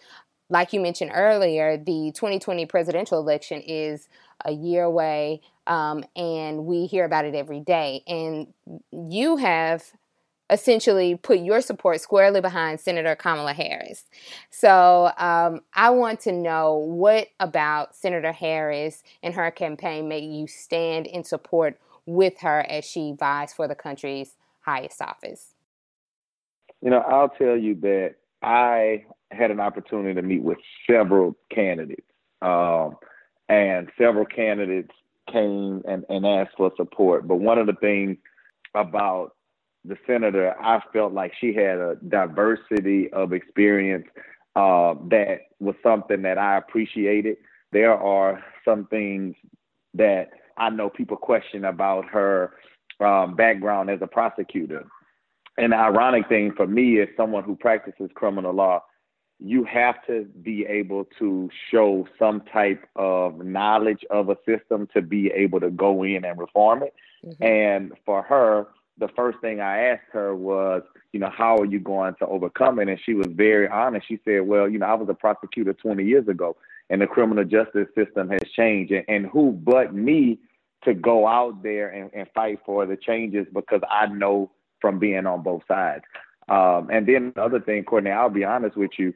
like 0.50 0.72
you 0.72 0.80
mentioned 0.80 1.12
earlier, 1.14 1.76
the 1.76 2.12
2020 2.14 2.66
presidential 2.66 3.18
election 3.18 3.60
is 3.60 4.08
a 4.44 4.52
year 4.52 4.84
away, 4.84 5.40
um, 5.66 6.04
and 6.16 6.66
we 6.66 6.86
hear 6.86 7.04
about 7.04 7.24
it 7.24 7.34
every 7.34 7.60
day. 7.60 8.02
And 8.06 8.48
you 8.92 9.36
have 9.36 9.84
essentially 10.50 11.14
put 11.14 11.40
your 11.40 11.60
support 11.60 12.00
squarely 12.00 12.40
behind 12.40 12.80
Senator 12.80 13.14
Kamala 13.14 13.52
Harris. 13.52 14.04
So 14.50 15.12
um, 15.18 15.60
I 15.74 15.90
want 15.90 16.20
to 16.20 16.32
know 16.32 16.76
what 16.76 17.28
about 17.38 17.94
Senator 17.94 18.32
Harris 18.32 19.02
and 19.22 19.34
her 19.34 19.50
campaign 19.50 20.08
made 20.08 20.24
you 20.24 20.46
stand 20.46 21.06
in 21.06 21.24
support 21.24 21.78
with 22.06 22.38
her 22.40 22.60
as 22.68 22.84
she 22.84 23.12
vies 23.12 23.52
for 23.52 23.68
the 23.68 23.74
country's 23.74 24.36
highest 24.60 25.02
office? 25.02 25.54
You 26.80 26.90
know, 26.90 27.00
I'll 27.00 27.28
tell 27.28 27.56
you 27.56 27.74
that 27.82 28.14
I 28.42 29.04
had 29.30 29.50
an 29.50 29.60
opportunity 29.60 30.14
to 30.14 30.22
meet 30.22 30.42
with 30.42 30.58
several 30.88 31.36
candidates, 31.52 32.06
um, 32.40 32.96
and 33.48 33.88
several 33.98 34.24
candidates 34.24 34.92
came 35.30 35.82
and, 35.86 36.04
and 36.08 36.26
asked 36.26 36.56
for 36.56 36.72
support. 36.76 37.26
But 37.26 37.36
one 37.36 37.58
of 37.58 37.66
the 37.66 37.74
things 37.74 38.16
about 38.74 39.34
the 39.84 39.96
senator, 40.06 40.54
I 40.60 40.80
felt 40.92 41.12
like 41.12 41.32
she 41.40 41.54
had 41.54 41.78
a 41.78 41.96
diversity 42.08 43.10
of 43.12 43.32
experience 43.32 44.06
uh, 44.56 44.94
that 45.10 45.40
was 45.60 45.74
something 45.82 46.22
that 46.22 46.38
I 46.38 46.56
appreciated. 46.58 47.36
There 47.72 47.94
are 47.94 48.42
some 48.64 48.86
things 48.86 49.36
that 49.94 50.30
I 50.56 50.70
know 50.70 50.90
people 50.90 51.16
question 51.16 51.64
about 51.64 52.06
her 52.06 52.54
um, 53.00 53.36
background 53.36 53.90
as 53.90 54.00
a 54.02 54.06
prosecutor. 54.06 54.84
And 55.56 55.72
the 55.72 55.76
ironic 55.76 56.28
thing 56.28 56.52
for 56.56 56.66
me 56.66 56.98
is 56.98 57.08
someone 57.16 57.44
who 57.44 57.56
practices 57.56 58.10
criminal 58.14 58.52
law, 58.52 58.82
you 59.40 59.64
have 59.64 60.04
to 60.06 60.24
be 60.42 60.66
able 60.66 61.04
to 61.18 61.48
show 61.70 62.06
some 62.18 62.40
type 62.52 62.84
of 62.96 63.44
knowledge 63.44 64.04
of 64.10 64.30
a 64.30 64.36
system 64.46 64.88
to 64.94 65.00
be 65.00 65.28
able 65.28 65.60
to 65.60 65.70
go 65.70 66.02
in 66.02 66.24
and 66.24 66.38
reform 66.38 66.82
it. 66.82 66.94
Mm-hmm. 67.24 67.44
And 67.44 67.92
for 68.04 68.22
her, 68.22 68.66
the 68.98 69.08
first 69.14 69.38
thing 69.40 69.60
I 69.60 69.78
asked 69.90 70.10
her 70.12 70.34
was, 70.34 70.82
you 71.12 71.20
know, 71.20 71.30
how 71.30 71.56
are 71.56 71.64
you 71.64 71.78
going 71.78 72.14
to 72.16 72.26
overcome 72.26 72.80
it? 72.80 72.88
And 72.88 72.98
she 73.04 73.14
was 73.14 73.28
very 73.30 73.68
honest. 73.68 74.08
She 74.08 74.18
said, 74.24 74.46
well, 74.46 74.68
you 74.68 74.78
know, 74.78 74.86
I 74.86 74.94
was 74.94 75.08
a 75.08 75.14
prosecutor 75.14 75.72
20 75.72 76.04
years 76.04 76.26
ago, 76.26 76.56
and 76.90 77.00
the 77.00 77.06
criminal 77.06 77.44
justice 77.44 77.86
system 77.94 78.28
has 78.30 78.40
changed. 78.56 78.92
And, 78.92 79.04
and 79.08 79.26
who 79.26 79.52
but 79.52 79.94
me 79.94 80.40
to 80.84 80.94
go 80.94 81.26
out 81.26 81.62
there 81.62 81.90
and, 81.90 82.10
and 82.12 82.28
fight 82.34 82.58
for 82.66 82.86
the 82.86 82.96
changes 82.96 83.46
because 83.52 83.80
I 83.88 84.06
know 84.06 84.50
from 84.80 84.98
being 84.98 85.26
on 85.26 85.42
both 85.42 85.62
sides. 85.68 86.04
Um, 86.48 86.88
and 86.90 87.06
then 87.06 87.32
the 87.34 87.42
other 87.42 87.60
thing, 87.60 87.84
Courtney, 87.84 88.10
I'll 88.10 88.30
be 88.30 88.44
honest 88.44 88.76
with 88.76 88.92
you, 88.98 89.12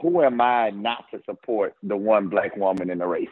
who 0.00 0.22
am 0.22 0.40
I 0.40 0.70
not 0.70 1.04
to 1.10 1.20
support 1.26 1.74
the 1.82 1.96
one 1.96 2.28
black 2.28 2.56
woman 2.56 2.90
in 2.90 2.98
the 2.98 3.06
race? 3.06 3.28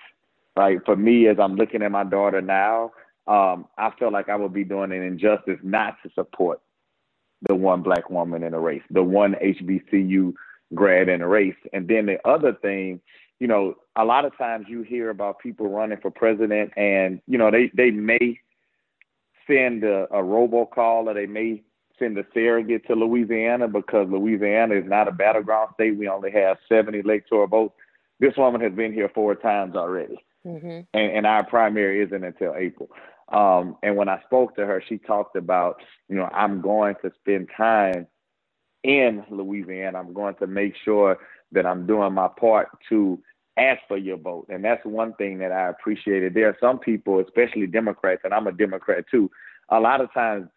right? 0.59 0.85
For 0.85 0.97
me, 0.97 1.29
as 1.29 1.39
I'm 1.39 1.55
looking 1.55 1.83
at 1.83 1.93
my 1.93 2.03
daughter 2.03 2.43
now, 2.43 2.91
um, 3.29 3.67
I 3.79 3.93
feel 3.97 4.11
like 4.11 4.29
I 4.29 4.35
would 4.35 4.53
be 4.53 4.65
doing 4.65 4.91
an 4.91 5.03
injustice 5.03 5.59
not 5.63 5.97
to 6.03 6.11
support 6.15 6.61
the 7.43 7.55
one 7.55 7.83
black 7.83 8.11
woman 8.11 8.43
in 8.43 8.55
a 8.55 8.61
race, 8.61 8.83
the 8.91 9.03
one 9.03 9.35
HBCU 9.35 10.35
grad 10.75 11.09
in 11.09 11.23
a 11.23 11.29
race. 11.29 11.55
And 11.73 11.87
then 11.87 12.07
the 12.07 12.19
other 12.29 12.53
thing, 12.53 13.01
you 13.39 13.47
know, 13.47 13.77
a 13.95 14.05
lot 14.05 14.25
of 14.25 14.37
times 14.37 14.67
you 14.69 14.83
hear 14.83 15.11
about 15.11 15.39
people 15.39 15.69
running 15.69 15.99
for 15.99 16.11
president 16.11 16.73
and, 16.77 17.21
you 17.29 17.39
know, 17.39 17.53
they, 17.53 17.71
they 17.75 17.93
may 17.93 18.41
send 19.47 19.85
a, 19.85 20.05
a 20.13 20.21
robocall 20.21 21.07
or 21.07 21.15
they 21.15 21.27
may 21.27 21.63
send 21.99 22.19
a 22.19 22.25
surrogate 22.35 22.87
to 22.87 22.95
Louisiana 22.95 23.69
because 23.69 24.09
Louisiana 24.11 24.75
is 24.75 24.85
not 24.87 25.09
a 25.09 25.13
battleground 25.13 25.71
state. 25.75 25.97
We 25.97 26.09
only 26.09 26.31
have 26.33 26.59
70 26.69 27.01
electoral 27.01 27.47
votes. 27.47 27.75
This 28.21 28.37
woman 28.37 28.61
has 28.61 28.73
been 28.73 28.93
here 28.93 29.11
four 29.15 29.35
times 29.35 29.77
already. 29.77 30.19
Mm-hmm. 30.47 30.81
And, 30.95 31.17
and 31.17 31.27
our 31.27 31.45
primary 31.45 32.03
isn't 32.03 32.25
until 32.25 32.55
April. 32.57 32.91
Um, 33.29 33.77
and 33.83 33.97
when 33.97 34.09
I 34.09 34.21
spoke 34.23 34.57
to 34.57 34.67
her, 34.67 34.83
she 34.89 34.99
talked 34.99 35.37
about, 35.37 35.83
you 36.09 36.17
know, 36.17 36.29
I'm 36.33 36.61
going 36.61 36.95
to 37.03 37.13
spend 37.21 37.49
time 37.57 38.07
in 38.83 39.25
Louisiana. 39.31 39.99
I'm 39.99 40.15
going 40.15 40.35
to 40.37 40.47
make 40.47 40.75
sure 40.85 41.19
that 41.53 41.67
I'm 41.67 41.87
doing 41.87 42.15
my 42.15 42.29
part 42.29 42.69
to 42.89 43.21
ask 43.59 43.81
for 43.89 43.99
your 43.99 44.17
vote. 44.17 44.47
And 44.49 44.65
that's 44.65 44.85
one 44.85 45.15
thing 45.15 45.39
that 45.39 45.53
I 45.53 45.69
appreciated. 45.69 46.35
There 46.35 46.49
are 46.49 46.57
some 46.61 46.79
people, 46.79 47.21
especially 47.21 47.67
Democrats, 47.67 48.23
and 48.25 48.33
I'm 48.33 48.47
a 48.47 48.53
Democrat 48.53 49.05
too. 49.11 49.31
A 49.69 49.81
lot 49.81 50.01
of 50.01 50.13
times, 50.13 50.49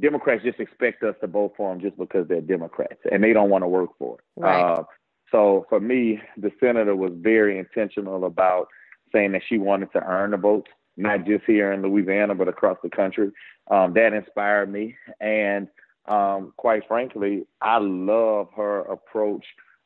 Democrats 0.00 0.42
just 0.42 0.60
expect 0.60 1.02
us 1.02 1.14
to 1.20 1.26
vote 1.26 1.54
for 1.56 1.72
them 1.72 1.80
just 1.80 1.96
because 1.96 2.26
they're 2.28 2.40
Democrats, 2.40 3.00
and 3.10 3.22
they 3.22 3.32
don't 3.32 3.50
want 3.50 3.62
to 3.62 3.68
work 3.68 3.90
for 3.98 4.18
it. 4.18 4.24
Right. 4.40 4.60
Uh, 4.60 4.84
so 5.30 5.66
for 5.68 5.80
me, 5.80 6.20
the 6.36 6.50
senator 6.60 6.94
was 6.96 7.12
very 7.16 7.58
intentional 7.58 8.24
about 8.24 8.68
saying 9.12 9.32
that 9.32 9.42
she 9.48 9.58
wanted 9.58 9.92
to 9.92 10.02
earn 10.02 10.32
the 10.32 10.36
votes 10.36 10.70
not 10.96 11.26
just 11.26 11.44
here 11.44 11.72
in 11.72 11.82
Louisiana, 11.82 12.34
but 12.34 12.48
across 12.48 12.78
the 12.82 12.90
country. 12.90 13.30
Um, 13.70 13.94
that 13.94 14.12
inspired 14.12 14.70
me. 14.70 14.96
And 15.20 15.68
um, 16.06 16.52
quite 16.56 16.86
frankly, 16.86 17.46
I 17.60 17.78
love 17.78 18.48
her 18.56 18.80
approach 18.80 19.44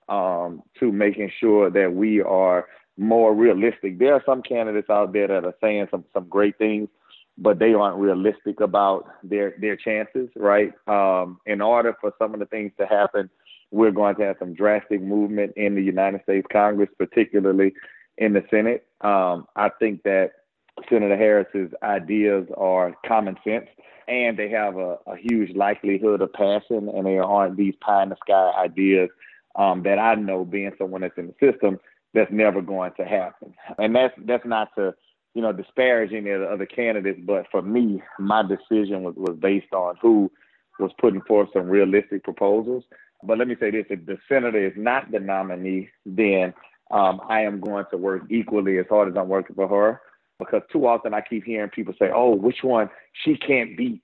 um, 0.09 0.63
to 0.81 0.93
making 0.93 1.31
sure 1.41 1.71
that 1.71 1.93
we 1.95 2.21
are 2.23 2.67
more 2.97 3.35
realistic. 3.35 3.99
There 3.99 4.15
are 4.15 4.23
some 4.27 4.43
candidates 4.43 4.91
out 4.91 5.13
there 5.13 5.29
that 5.29 5.45
are 5.45 5.55
saying 5.61 5.89
some, 5.91 6.05
some 6.13 6.29
great 6.29 6.59
things, 6.59 6.89
but 7.41 7.59
they 7.59 7.73
aren't 7.73 7.99
realistic 7.99 8.61
about 8.61 9.07
their, 9.23 9.55
their 9.61 9.77
chances, 9.77 10.29
right? 10.37 10.73
Um, 10.89 11.39
in 11.47 11.61
order 11.61 11.95
for 12.01 12.13
some 12.19 12.35
of 12.35 12.41
the 12.41 12.47
things 12.47 12.73
to 12.79 12.87
happen, 12.87 13.31
we're 13.71 13.93
going 13.93 14.17
to 14.17 14.25
have 14.25 14.37
some 14.39 14.55
drastic 14.55 15.01
movement 15.01 15.53
in 15.57 15.75
the 15.75 15.83
United 15.83 16.23
States 16.23 16.47
Congress, 16.51 16.89
particularly 16.99 17.75
in 18.17 18.33
the 18.33 18.43
Senate. 18.51 18.87
Um, 19.03 19.47
I 19.55 19.71
think 19.79 20.03
that 20.03 20.33
Senator 20.89 21.17
Harris's 21.17 21.73
ideas 21.83 22.47
are 22.57 22.95
common 23.07 23.37
sense 23.45 23.67
and 24.09 24.37
they 24.37 24.49
have 24.49 24.77
a, 24.77 24.99
a 25.07 25.17
huge 25.17 25.55
likelihood 25.55 26.23
of 26.23 26.33
passing 26.33 26.91
and 26.95 27.07
they 27.07 27.19
aren't 27.19 27.57
these 27.57 27.75
pie 27.81 28.03
in 28.03 28.09
the 28.09 28.17
sky 28.25 28.53
ideas 28.59 29.11
um, 29.57 29.83
that 29.83 29.99
I 29.99 30.15
know 30.15 30.45
being 30.45 30.73
someone 30.79 31.03
that's 31.03 31.19
in 31.19 31.29
the 31.29 31.53
system 31.53 31.79
that's 32.15 32.33
never 32.33 32.63
going 32.63 32.93
to 32.97 33.05
happen. 33.05 33.55
And 33.79 33.95
that's 33.95 34.15
that's 34.25 34.47
not 34.47 34.75
to, 34.77 34.95
you 35.39 35.43
know, 35.43 35.53
disparage 35.53 36.13
any 36.13 36.31
of 36.31 36.41
the 36.41 36.49
other 36.49 36.67
candidates, 36.67 37.21
but 37.23 37.47
for 37.49 37.63
me, 37.63 38.03
my 38.19 38.43
decision 38.43 39.05
was, 39.05 39.15
was 39.17 39.39
based 39.41 39.73
on 39.73 39.95
who 40.03 40.29
was 40.81 40.91
putting 41.01 41.21
forth 41.21 41.49
some 41.53 41.69
realistic 41.69 42.25
proposals. 42.25 42.83
But 43.23 43.39
let 43.39 43.47
me 43.47 43.55
say 43.61 43.71
this, 43.71 43.87
if 43.89 44.05
the 44.05 44.19
senator 44.29 44.67
is 44.67 44.73
not 44.77 45.13
the 45.13 45.21
nominee, 45.21 45.91
then 46.05 46.53
um, 46.91 47.21
I 47.29 47.43
am 47.43 47.61
going 47.61 47.85
to 47.93 47.97
work 47.97 48.23
equally 48.29 48.79
as 48.79 48.87
hard 48.91 49.11
as 49.11 49.15
I'm 49.17 49.29
working 49.29 49.55
for 49.55 49.69
her 49.69 50.01
because 50.41 50.63
too 50.73 50.89
often 50.89 51.15
I 51.15 51.21
keep 51.21 51.45
hearing 51.45 51.71
people 51.71 51.95
say, 52.01 52.11
"Oh, 52.13 52.35
which 52.35 52.65
one? 52.65 52.91
She 53.25 53.37
can't 53.37 53.77
beat 53.77 54.03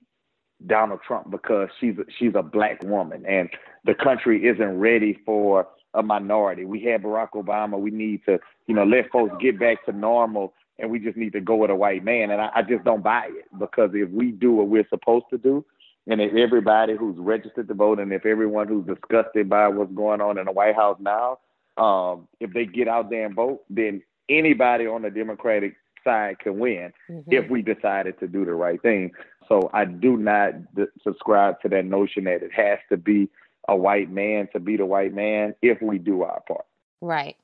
Donald 0.65 1.01
Trump 1.05 1.31
because 1.31 1.67
she's 1.81 1.97
a, 1.97 2.05
she's 2.17 2.31
a 2.33 2.43
black 2.43 2.81
woman 2.81 3.25
and 3.25 3.49
the 3.83 3.93
country 3.93 4.47
isn't 4.47 4.79
ready 4.79 5.19
for 5.25 5.67
a 5.95 6.01
minority. 6.01 6.63
We 6.63 6.81
had 6.81 7.03
Barack 7.03 7.31
Obama. 7.35 7.77
We 7.77 7.91
need 7.91 8.21
to, 8.25 8.39
you 8.67 8.75
know, 8.75 8.85
let 8.85 9.11
folks 9.11 9.35
get 9.41 9.59
back 9.59 9.85
to 9.85 9.91
normal, 9.91 10.53
and 10.79 10.89
we 10.89 10.99
just 10.99 11.17
need 11.17 11.33
to 11.33 11.41
go 11.41 11.55
with 11.55 11.71
a 11.71 11.75
white 11.75 12.03
man. 12.03 12.31
And 12.31 12.41
I, 12.41 12.49
I 12.55 12.61
just 12.61 12.83
don't 12.83 13.03
buy 13.03 13.29
it 13.29 13.45
because 13.57 13.91
if 13.93 14.09
we 14.09 14.31
do 14.31 14.51
what 14.51 14.67
we're 14.67 14.87
supposed 14.89 15.25
to 15.29 15.37
do, 15.37 15.65
and 16.07 16.21
if 16.21 16.35
everybody 16.35 16.95
who's 16.95 17.17
registered 17.17 17.67
to 17.67 17.73
vote, 17.73 17.99
and 17.99 18.13
if 18.13 18.25
everyone 18.25 18.67
who's 18.67 18.85
disgusted 18.85 19.49
by 19.49 19.67
what's 19.67 19.91
going 19.93 20.21
on 20.21 20.37
in 20.37 20.45
the 20.45 20.51
White 20.51 20.75
House 20.75 20.97
now, 20.99 21.39
um, 21.77 22.27
if 22.39 22.53
they 22.53 22.65
get 22.65 22.87
out 22.87 23.09
there 23.09 23.25
and 23.25 23.35
vote, 23.35 23.63
then 23.69 24.03
anybody 24.29 24.85
on 24.85 25.01
the 25.01 25.09
Democratic 25.09 25.75
side 26.03 26.39
can 26.39 26.59
win 26.59 26.93
mm-hmm. 27.09 27.31
if 27.31 27.49
we 27.49 27.61
decided 27.61 28.19
to 28.19 28.27
do 28.27 28.45
the 28.45 28.53
right 28.53 28.81
thing. 28.81 29.11
So 29.49 29.69
I 29.73 29.85
do 29.85 30.17
not 30.17 30.75
d- 30.75 30.85
subscribe 31.03 31.59
to 31.61 31.69
that 31.69 31.85
notion 31.85 32.25
that 32.25 32.43
it 32.43 32.53
has 32.53 32.79
to 32.89 32.97
be 32.97 33.29
a 33.67 33.75
white 33.75 34.11
man 34.11 34.47
to 34.53 34.59
be 34.59 34.77
the 34.77 34.85
white 34.85 35.13
man 35.13 35.55
if 35.61 35.81
we 35.81 35.97
do 35.97 36.21
our 36.21 36.41
part. 36.47 36.65
Right. 37.01 37.35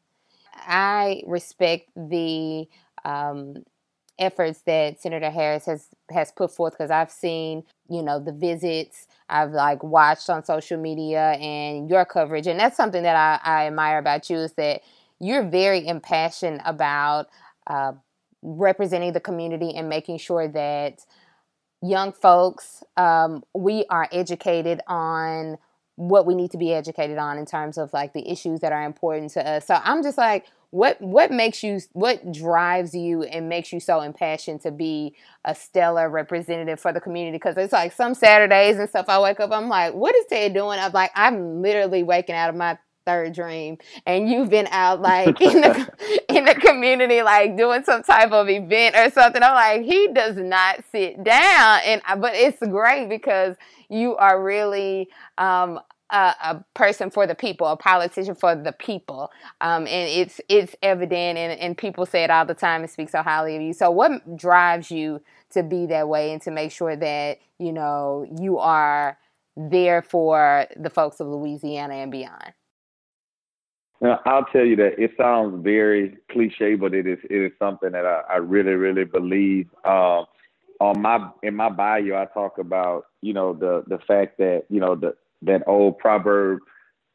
I 0.54 1.24
respect 1.26 1.90
the 1.96 2.68
um, 3.06 3.56
efforts 4.20 4.62
that 4.62 5.02
Senator 5.02 5.30
Harris 5.30 5.66
has 5.66 5.88
has 6.12 6.32
put 6.32 6.52
forth 6.54 6.74
because 6.74 6.92
I've 6.92 7.12
seen, 7.12 7.64
you 7.90 8.04
know, 8.04 8.20
the 8.20 8.34
visits. 8.34 9.08
I've 9.30 9.52
like 9.52 9.84
watched 9.84 10.30
on 10.30 10.44
social 10.44 10.78
media 10.78 11.32
and 11.34 11.90
your 11.90 12.06
coverage, 12.06 12.48
and 12.48 12.60
that's 12.60 12.78
something 12.78 13.04
that 13.04 13.16
I, 13.16 13.64
I 13.64 13.68
admire 13.68 13.98
about 13.98 14.30
you 14.30 14.38
is 14.38 14.54
that 14.54 14.82
you're 15.20 15.44
very 15.44 15.88
impassioned 15.88 16.62
about 16.66 17.28
uh, 17.68 17.94
representing 18.42 19.14
the 19.14 19.20
community 19.20 19.74
and 19.76 19.88
making 19.88 20.18
sure 20.18 20.48
that 20.48 21.00
young 21.82 22.12
folks 22.12 22.84
um, 22.98 23.44
we 23.54 23.86
are 23.90 24.08
educated 24.12 24.82
on 24.88 25.58
what 25.96 26.26
we 26.26 26.34
need 26.36 26.52
to 26.52 26.58
be 26.58 26.74
educated 26.74 27.18
on 27.18 27.38
in 27.38 27.46
terms 27.46 27.78
of 27.78 27.92
like 27.94 28.14
the 28.14 28.30
issues 28.30 28.60
that 28.62 28.72
are 28.72 28.84
important 28.84 29.32
to 29.32 29.48
us 29.48 29.68
so 29.68 29.80
i'm 29.84 30.02
just 30.02 30.18
like 30.18 30.48
what 30.72 31.00
what 31.02 31.32
makes 31.32 31.64
you 31.64 31.80
what 31.94 32.32
drives 32.32 32.94
you 32.94 33.24
and 33.24 33.48
makes 33.48 33.72
you 33.72 33.80
so 33.80 34.02
impassioned 34.02 34.62
to 34.62 34.72
be 34.72 35.16
a 35.46 35.54
stellar 35.54 36.10
representative 36.10 36.80
for 36.80 36.92
the 36.92 37.00
community? 37.00 37.36
Because 37.36 37.56
it's 37.58 37.74
like 37.74 37.92
some 37.94 38.14
saturdays 38.14 38.78
and 38.78 38.90
stuff 38.90 39.06
i 39.08 39.20
wake 39.20 39.40
up 39.40 39.52
i'm 39.52 39.70
like 39.70 39.94
what 39.94 40.16
is 40.16 40.26
ted 40.28 40.54
doing? 40.54 40.80
I'm 40.80 40.92
like 40.92 41.12
i'm 41.16 41.62
literally 41.62 42.04
waking 42.04 42.36
out 42.36 42.50
of 42.50 42.56
my 42.56 42.78
third 43.06 43.34
dream. 43.34 43.78
And 44.06 44.30
you've 44.30 44.50
been 44.50 44.68
out 44.72 45.02
like 45.02 45.40
in 45.42 45.62
the 45.62 45.90
in 46.30 46.46
the 46.46 46.56
community 46.56 47.22
like 47.22 47.58
doing 47.58 47.84
some 47.84 48.04
type 48.04 48.32
of 48.32 48.50
event 48.50 48.96
or 48.96 49.10
something. 49.12 49.42
I'm 49.42 49.54
like 49.54 49.82
he 49.84 50.10
does 50.14 50.38
not 50.38 50.84
sit 50.92 51.24
down. 51.24 51.80
And 51.86 52.02
but 52.20 52.34
it's 52.36 52.60
great 52.60 53.10
because 53.10 53.56
you 53.90 54.16
are 54.16 54.42
really 54.42 55.10
um, 55.38 55.80
a, 56.12 56.36
a, 56.44 56.66
person 56.74 57.10
for 57.10 57.26
the 57.26 57.36
people, 57.36 57.68
a 57.68 57.78
politician 57.78 58.36
for 58.36 58.56
the 58.56 58.72
people, 58.74 59.32
um, 59.62 59.88
and 59.88 60.10
it's 60.10 60.42
it's 60.50 60.76
evident, 60.82 61.38
and, 61.38 61.60
and 61.60 61.78
people 61.78 62.06
say 62.06 62.24
it 62.24 62.30
all 62.30 62.46
the 62.46 62.54
time 62.54 62.82
and 62.82 62.90
speak 62.90 63.10
so 63.10 63.22
highly 63.22 63.56
of 63.56 63.62
you. 63.62 63.74
So, 63.74 63.90
what 63.90 64.38
drives 64.38 64.92
you 64.92 65.22
to 65.52 65.64
be 65.64 65.86
that 65.88 66.08
way 66.08 66.32
and 66.32 66.42
to 66.44 66.52
make 66.52 66.72
sure 66.72 66.96
that 66.96 67.40
you 67.60 67.72
know 67.72 68.28
you 68.40 68.58
are 68.58 69.18
there 69.56 70.02
for 70.02 70.68
the 70.76 70.90
folks 70.90 71.20
of 71.20 71.28
Louisiana 71.28 71.96
and 71.96 72.12
beyond? 72.12 72.54
Now, 74.02 74.20
I'll 74.26 74.46
tell 74.46 74.66
you 74.66 74.76
that 74.78 74.98
it 74.98 75.12
sounds 75.16 75.64
very 75.64 76.18
cliche, 76.32 76.76
but 76.76 76.94
it 76.94 77.08
is 77.08 77.20
it 77.30 77.38
is 77.38 77.52
something 77.60 77.92
that 77.92 78.06
I, 78.06 78.22
I 78.30 78.36
really 78.38 78.74
really 78.74 79.06
believe. 79.06 79.68
Uh, 79.86 80.24
on 80.80 81.00
my 81.00 81.30
in 81.44 81.56
my 81.56 81.70
bio, 81.70 82.16
I 82.16 82.26
talk 82.34 82.58
about 82.58 83.06
you 83.22 83.34
know 83.34 83.54
the 83.54 83.84
the 83.88 84.00
fact 84.00 84.40
that 84.40 84.64
you 84.70 84.80
know 84.80 84.96
the 84.96 85.16
that 85.44 85.64
old 85.68 85.98
proverb, 85.98 86.60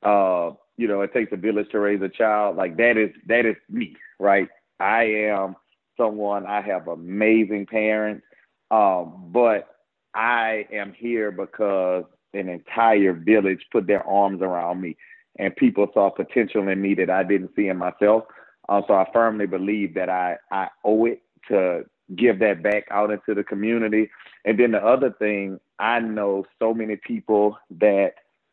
uh, 0.03 0.51
you 0.77 0.89
know, 0.89 1.01
it 1.03 1.13
takes 1.13 1.33
a 1.33 1.37
village 1.37 1.69
to 1.73 1.81
raise 1.81 2.03
a 2.03 2.09
child. 2.09 2.57
Like 2.57 2.77
that 2.77 2.97
is 2.97 3.11
that 3.27 3.47
is 3.47 3.57
me, 3.69 3.97
right? 4.19 4.49
I 4.79 5.05
am 5.05 5.57
someone. 5.97 6.47
I 6.47 6.61
have 6.61 6.89
amazing 6.89 7.67
parents, 7.67 8.25
um, 8.71 9.31
but 9.33 9.69
I 10.15 10.67
am 10.73 10.93
here 10.93 11.31
because 11.31 12.05
an 12.35 12.49
entire 12.49 13.13
village 13.15 13.65
put 13.73 13.87
their 13.87 14.07
arms 14.07 14.43
around 14.43 14.81
me 14.81 14.97
and 15.39 15.55
people 15.57 15.89
saw 15.93 16.11
potential 16.11 16.69
in 16.69 16.81
me 16.81 16.95
that 16.95 17.11
I 17.11 17.23
didn't 17.23 17.51
see 17.57 17.69
in 17.69 17.77
myself. 17.77 18.25
Um, 18.69 18.83
so 18.89 18.95
I 18.95 19.07
firmly 19.13 19.47
believe 19.47 19.95
that 19.95 20.09
I, 20.09 20.37
I 20.51 20.69
owe 20.85 21.07
it 21.07 21.23
to 21.49 21.85
give 22.15 22.39
that 22.41 22.63
back 22.63 22.85
out 22.91 23.11
into 23.11 23.35
the 23.35 23.43
community. 23.43 24.11
And 24.45 24.59
then 24.59 24.73
the 24.73 24.79
other 24.79 25.11
thing, 25.19 25.59
I 25.79 26.01
know 26.01 26.45
so 26.59 26.73
many 26.73 26.97
people 26.97 27.59
that 27.79 28.13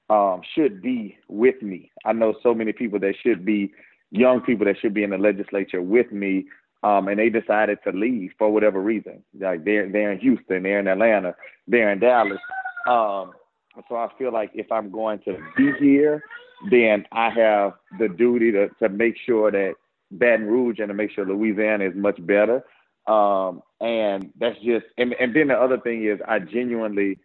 um, 0.10 0.42
should 0.56 0.82
be 0.82 1.18
with 1.28 1.62
me. 1.62 1.92
I 2.06 2.14
know 2.14 2.34
so 2.42 2.54
many 2.54 2.74
people 2.74 3.00
that 3.00 3.16
should 3.22 3.46
be 3.46 3.74
young 4.12 4.42
people 4.42 4.66
that 4.66 4.78
should 4.80 4.94
be 4.94 5.04
in 5.04 5.12
the 5.12 5.18
legislature 5.18 5.82
with 5.82 6.12
me. 6.12 6.46
Um, 6.84 7.08
and 7.08 7.18
they 7.18 7.30
decided 7.30 7.80
to 7.86 7.92
leave 7.92 8.32
for 8.38 8.52
whatever 8.52 8.82
reason. 8.82 9.24
Like 9.40 9.64
they're 9.64 9.90
they're 9.90 10.12
in 10.12 10.20
Houston, 10.20 10.64
they're 10.64 10.80
in 10.80 10.88
Atlanta, 10.88 11.34
they're 11.66 11.92
in 11.92 12.00
Dallas. 12.00 12.40
Um, 12.86 13.32
so 13.88 13.96
I 13.96 14.10
feel 14.18 14.34
like 14.34 14.52
if 14.54 14.70
I'm 14.70 14.92
going 14.92 15.20
to 15.20 15.38
be 15.56 15.72
here 15.80 16.22
then 16.70 17.06
I 17.12 17.30
have 17.30 17.74
the 18.00 18.08
duty 18.08 18.52
to, 18.52 18.70
to 18.82 18.90
make 18.90 19.16
sure 19.26 19.52
that 19.52 19.74
Baton 20.12 20.46
Rouge 20.46 20.80
and 20.80 20.88
to 20.90 20.94
make 20.94 21.12
sure 21.12 21.26
Louisiana 21.26 21.86
is 21.86 21.96
much 21.96 22.24
better. 22.26 22.64
Um, 23.08 23.62
and 23.82 24.32
that's 24.40 24.58
just 24.60 24.86
and, 24.98 25.14
and 25.20 25.36
then 25.36 25.48
the 25.50 25.56
other 25.56 25.78
thing 25.80 26.06
is 26.06 26.20
I 26.28 26.40
genuinely 26.40 27.20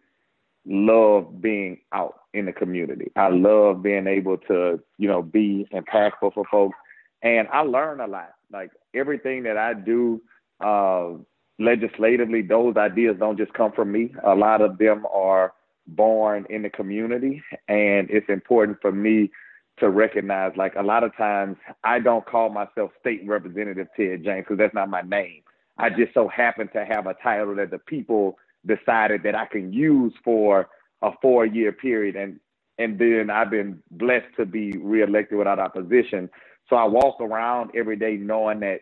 love 0.66 1.40
being 1.40 1.78
out 1.92 2.20
in 2.34 2.46
the 2.46 2.52
community. 2.52 3.10
I 3.16 3.28
love 3.28 3.82
being 3.82 4.06
able 4.06 4.38
to, 4.48 4.80
you 4.98 5.08
know, 5.08 5.22
be 5.22 5.66
impactful 5.72 6.34
for 6.34 6.44
folks. 6.50 6.76
And 7.22 7.48
I 7.52 7.60
learn 7.62 8.00
a 8.00 8.06
lot. 8.06 8.32
Like 8.52 8.70
everything 8.94 9.42
that 9.44 9.56
I 9.56 9.74
do 9.74 10.20
uh, 10.64 11.12
legislatively, 11.58 12.42
those 12.42 12.76
ideas 12.76 13.16
don't 13.18 13.38
just 13.38 13.52
come 13.54 13.72
from 13.72 13.92
me. 13.92 14.14
A 14.24 14.34
lot 14.34 14.60
of 14.60 14.78
them 14.78 15.06
are 15.12 15.54
born 15.86 16.46
in 16.50 16.62
the 16.62 16.70
community. 16.70 17.42
And 17.68 18.08
it's 18.10 18.28
important 18.28 18.78
for 18.80 18.92
me 18.92 19.30
to 19.78 19.88
recognize, 19.90 20.52
like 20.56 20.74
a 20.76 20.82
lot 20.82 21.04
of 21.04 21.16
times 21.16 21.56
I 21.84 22.00
don't 22.00 22.26
call 22.26 22.50
myself 22.50 22.90
state 23.00 23.22
representative 23.26 23.86
Ted 23.96 24.24
James 24.24 24.44
because 24.44 24.58
that's 24.58 24.74
not 24.74 24.90
my 24.90 25.02
name. 25.02 25.42
I 25.78 25.90
just 25.90 26.14
so 26.14 26.28
happened 26.28 26.70
to 26.72 26.84
have 26.84 27.06
a 27.06 27.14
title 27.14 27.54
that 27.56 27.70
the 27.70 27.78
people 27.78 28.38
decided 28.66 29.22
that 29.22 29.34
I 29.34 29.46
can 29.46 29.72
use 29.72 30.12
for 30.24 30.68
a 31.02 31.10
four 31.22 31.46
year 31.46 31.72
period 31.72 32.16
and 32.16 32.40
and 32.78 32.98
then 32.98 33.28
I've 33.28 33.50
been 33.50 33.82
blessed 33.90 34.36
to 34.36 34.46
be 34.46 34.72
reelected 34.72 35.36
without 35.36 35.58
opposition. 35.58 36.30
So 36.68 36.76
I 36.76 36.84
walk 36.84 37.20
around 37.20 37.72
every 37.74 37.96
day 37.96 38.16
knowing 38.16 38.60
that 38.60 38.80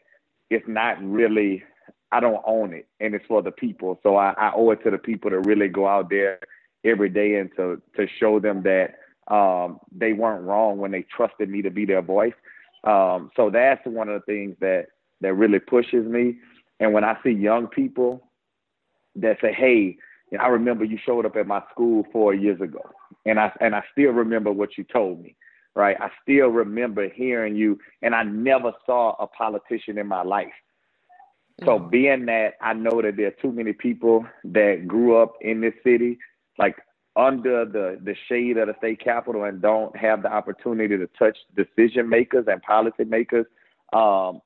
it's 0.51 0.67
not 0.69 1.03
really 1.03 1.63
I 2.13 2.21
don't 2.21 2.43
own 2.47 2.73
it 2.73 2.87
and 3.01 3.15
it's 3.15 3.27
for 3.27 3.43
the 3.43 3.51
people. 3.51 3.99
So 4.03 4.17
I, 4.17 4.33
I 4.39 4.53
owe 4.55 4.71
it 4.71 4.83
to 4.85 4.91
the 4.91 4.99
people 4.99 5.31
to 5.31 5.41
really 5.41 5.69
go 5.69 5.87
out 5.87 6.09
there 6.09 6.39
every 6.85 7.09
day 7.09 7.37
and 7.37 7.51
to 7.57 7.81
to 7.97 8.07
show 8.19 8.39
them 8.41 8.63
that 8.63 8.95
um, 9.33 9.81
they 9.91 10.13
weren't 10.13 10.45
wrong 10.45 10.79
when 10.79 10.93
they 10.93 11.05
trusted 11.15 11.49
me 11.49 11.63
to 11.63 11.71
be 11.71 11.85
their 11.85 12.03
voice. 12.03 12.35
Um, 12.85 13.31
so 13.35 13.51
that's 13.51 13.85
one 13.85 14.09
of 14.09 14.21
the 14.21 14.33
things 14.33 14.57
that 14.61 14.87
that 15.21 15.35
really 15.35 15.59
pushes 15.59 16.07
me. 16.07 16.37
And 16.81 16.93
when 16.93 17.05
I 17.05 17.17
see 17.23 17.31
young 17.31 17.67
people 17.67 18.31
that 19.17 19.39
say, 19.41 19.53
"Hey, 19.53 19.97
you 20.31 20.39
know, 20.39 20.45
I 20.45 20.49
remember 20.49 20.85
you 20.85 20.99
showed 21.05 21.27
up 21.27 21.37
at 21.37 21.47
my 21.47 21.63
school 21.71 22.07
four 22.13 22.35
years 22.35 22.61
ago, 22.61 22.83
and 23.25 23.41
I 23.41 23.53
and 23.61 23.75
I 23.75 23.83
still 23.93 24.11
remember 24.11 24.53
what 24.53 24.77
you 24.77 24.85
told 24.85 25.23
me." 25.23 25.37
Right? 25.75 25.97
I 26.01 26.11
still 26.23 26.49
remember 26.49 27.09
hearing 27.09 27.55
you, 27.55 27.79
and 28.03 28.15
I 28.15 28.23
never 28.23 28.73
saw 28.87 29.15
a 29.19 29.27
politician 29.27 29.99
in 29.99 30.07
my 30.07 30.23
life. 30.23 30.53
So 31.65 31.79
mm-hmm. 31.79 31.89
being 31.89 32.27
that 32.27 32.55
I 32.61 32.75
know 32.75 33.01
that 33.03 33.17
there 33.17 33.29
are 33.29 33.43
too 33.43 33.53
many 33.53 33.73
people 33.73 34.27
that 34.45 34.87
grew 34.87 35.17
up 35.17 35.35
in 35.41 35.61
this 35.61 35.75
city, 35.83 36.19
like 36.59 36.77
under 37.17 37.65
the 37.65 37.99
the 38.03 38.15
shade 38.29 38.59
of 38.59 38.69
the 38.69 38.75
state 38.79 39.01
capitol, 39.01 39.45
and 39.45 39.63
don't 39.63 39.97
have 39.97 40.23
the 40.23 40.33
opportunity 40.33 40.97
to 40.99 41.09
touch 41.19 41.37
decision 41.57 42.09
makers 42.09 42.45
and 42.47 42.61
policy 42.63 43.05
makers, 43.05 43.47
um, 43.95 44.41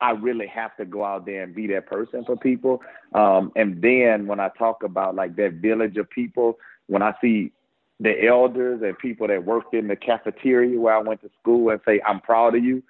I 0.00 0.12
really 0.12 0.46
have 0.46 0.76
to 0.76 0.84
go 0.84 1.04
out 1.04 1.26
there 1.26 1.42
and 1.42 1.54
be 1.54 1.66
that 1.68 1.86
person 1.86 2.24
for 2.24 2.36
people. 2.36 2.80
Um, 3.14 3.52
and 3.56 3.82
then 3.82 4.26
when 4.26 4.38
I 4.40 4.48
talk 4.58 4.82
about 4.82 5.14
like 5.14 5.36
that 5.36 5.54
village 5.54 5.96
of 5.96 6.08
people, 6.10 6.58
when 6.86 7.02
I 7.02 7.14
see 7.20 7.52
the 8.00 8.26
elders 8.26 8.80
and 8.82 8.96
people 8.98 9.26
that 9.26 9.44
worked 9.44 9.74
in 9.74 9.88
the 9.88 9.96
cafeteria 9.96 10.78
where 10.78 10.94
I 10.94 11.02
went 11.02 11.20
to 11.22 11.30
school 11.40 11.70
and 11.70 11.80
say, 11.84 12.00
I'm 12.06 12.20
proud 12.20 12.54
of 12.54 12.62
you, 12.62 12.82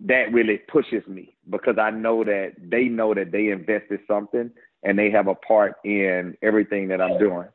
that 0.00 0.32
really 0.32 0.56
pushes 0.56 1.06
me 1.06 1.36
because 1.50 1.76
I 1.78 1.90
know 1.90 2.24
that 2.24 2.54
they 2.58 2.84
know 2.84 3.12
that 3.12 3.32
they 3.32 3.48
invested 3.48 4.00
something 4.08 4.50
and 4.82 4.98
they 4.98 5.10
have 5.10 5.26
a 5.28 5.34
part 5.34 5.74
in 5.84 6.36
everything 6.42 6.88
that 6.88 7.02
I'm 7.02 7.18
doing. 7.18 7.48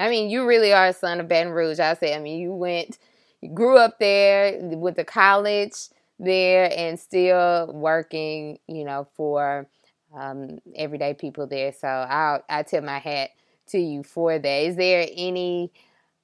I 0.00 0.10
mean, 0.10 0.28
you 0.30 0.46
really 0.46 0.72
are 0.72 0.88
a 0.88 0.92
son 0.92 1.20
of 1.20 1.28
Baton 1.28 1.52
Rouge. 1.52 1.78
I 1.78 1.94
say, 1.94 2.16
I 2.16 2.18
mean, 2.18 2.40
you 2.40 2.52
went, 2.52 2.98
you 3.40 3.50
grew 3.50 3.78
up 3.78 4.00
there 4.00 4.58
with 4.60 4.96
the 4.96 5.04
college 5.04 5.74
there 6.18 6.70
and 6.76 6.98
still 6.98 7.70
working, 7.72 8.58
you 8.66 8.84
know, 8.84 9.06
for 9.14 9.66
um, 10.16 10.58
everyday 10.76 11.14
people 11.14 11.46
there. 11.46 11.72
So 11.72 11.88
I 11.88 12.40
I 12.48 12.62
tip 12.62 12.84
my 12.84 12.98
hat 12.98 13.30
to 13.68 13.78
you 13.78 14.02
for 14.02 14.38
that. 14.38 14.62
Is 14.62 14.76
there 14.76 15.06
any 15.16 15.72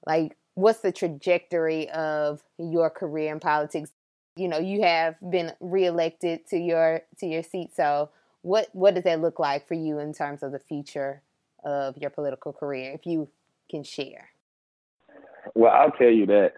like 0.06 0.36
what's 0.54 0.80
the 0.80 0.92
trajectory 0.92 1.88
of 1.90 2.42
your 2.58 2.90
career 2.90 3.32
in 3.32 3.40
politics? 3.40 3.90
You 4.36 4.48
know, 4.48 4.58
you 4.58 4.82
have 4.82 5.16
been 5.30 5.52
reelected 5.60 6.46
to 6.48 6.58
your 6.58 7.02
to 7.18 7.26
your 7.26 7.42
seat. 7.42 7.74
So 7.74 8.10
what 8.42 8.68
what 8.72 8.94
does 8.94 9.04
that 9.04 9.20
look 9.20 9.38
like 9.38 9.66
for 9.66 9.74
you 9.74 9.98
in 9.98 10.12
terms 10.12 10.42
of 10.42 10.52
the 10.52 10.58
future 10.58 11.22
of 11.64 11.96
your 11.98 12.10
political 12.10 12.52
career, 12.52 12.92
if 12.92 13.06
you 13.06 13.28
can 13.70 13.82
share? 13.82 14.30
Well, 15.54 15.72
I'll 15.72 15.90
tell 15.92 16.10
you 16.10 16.26
that 16.26 16.54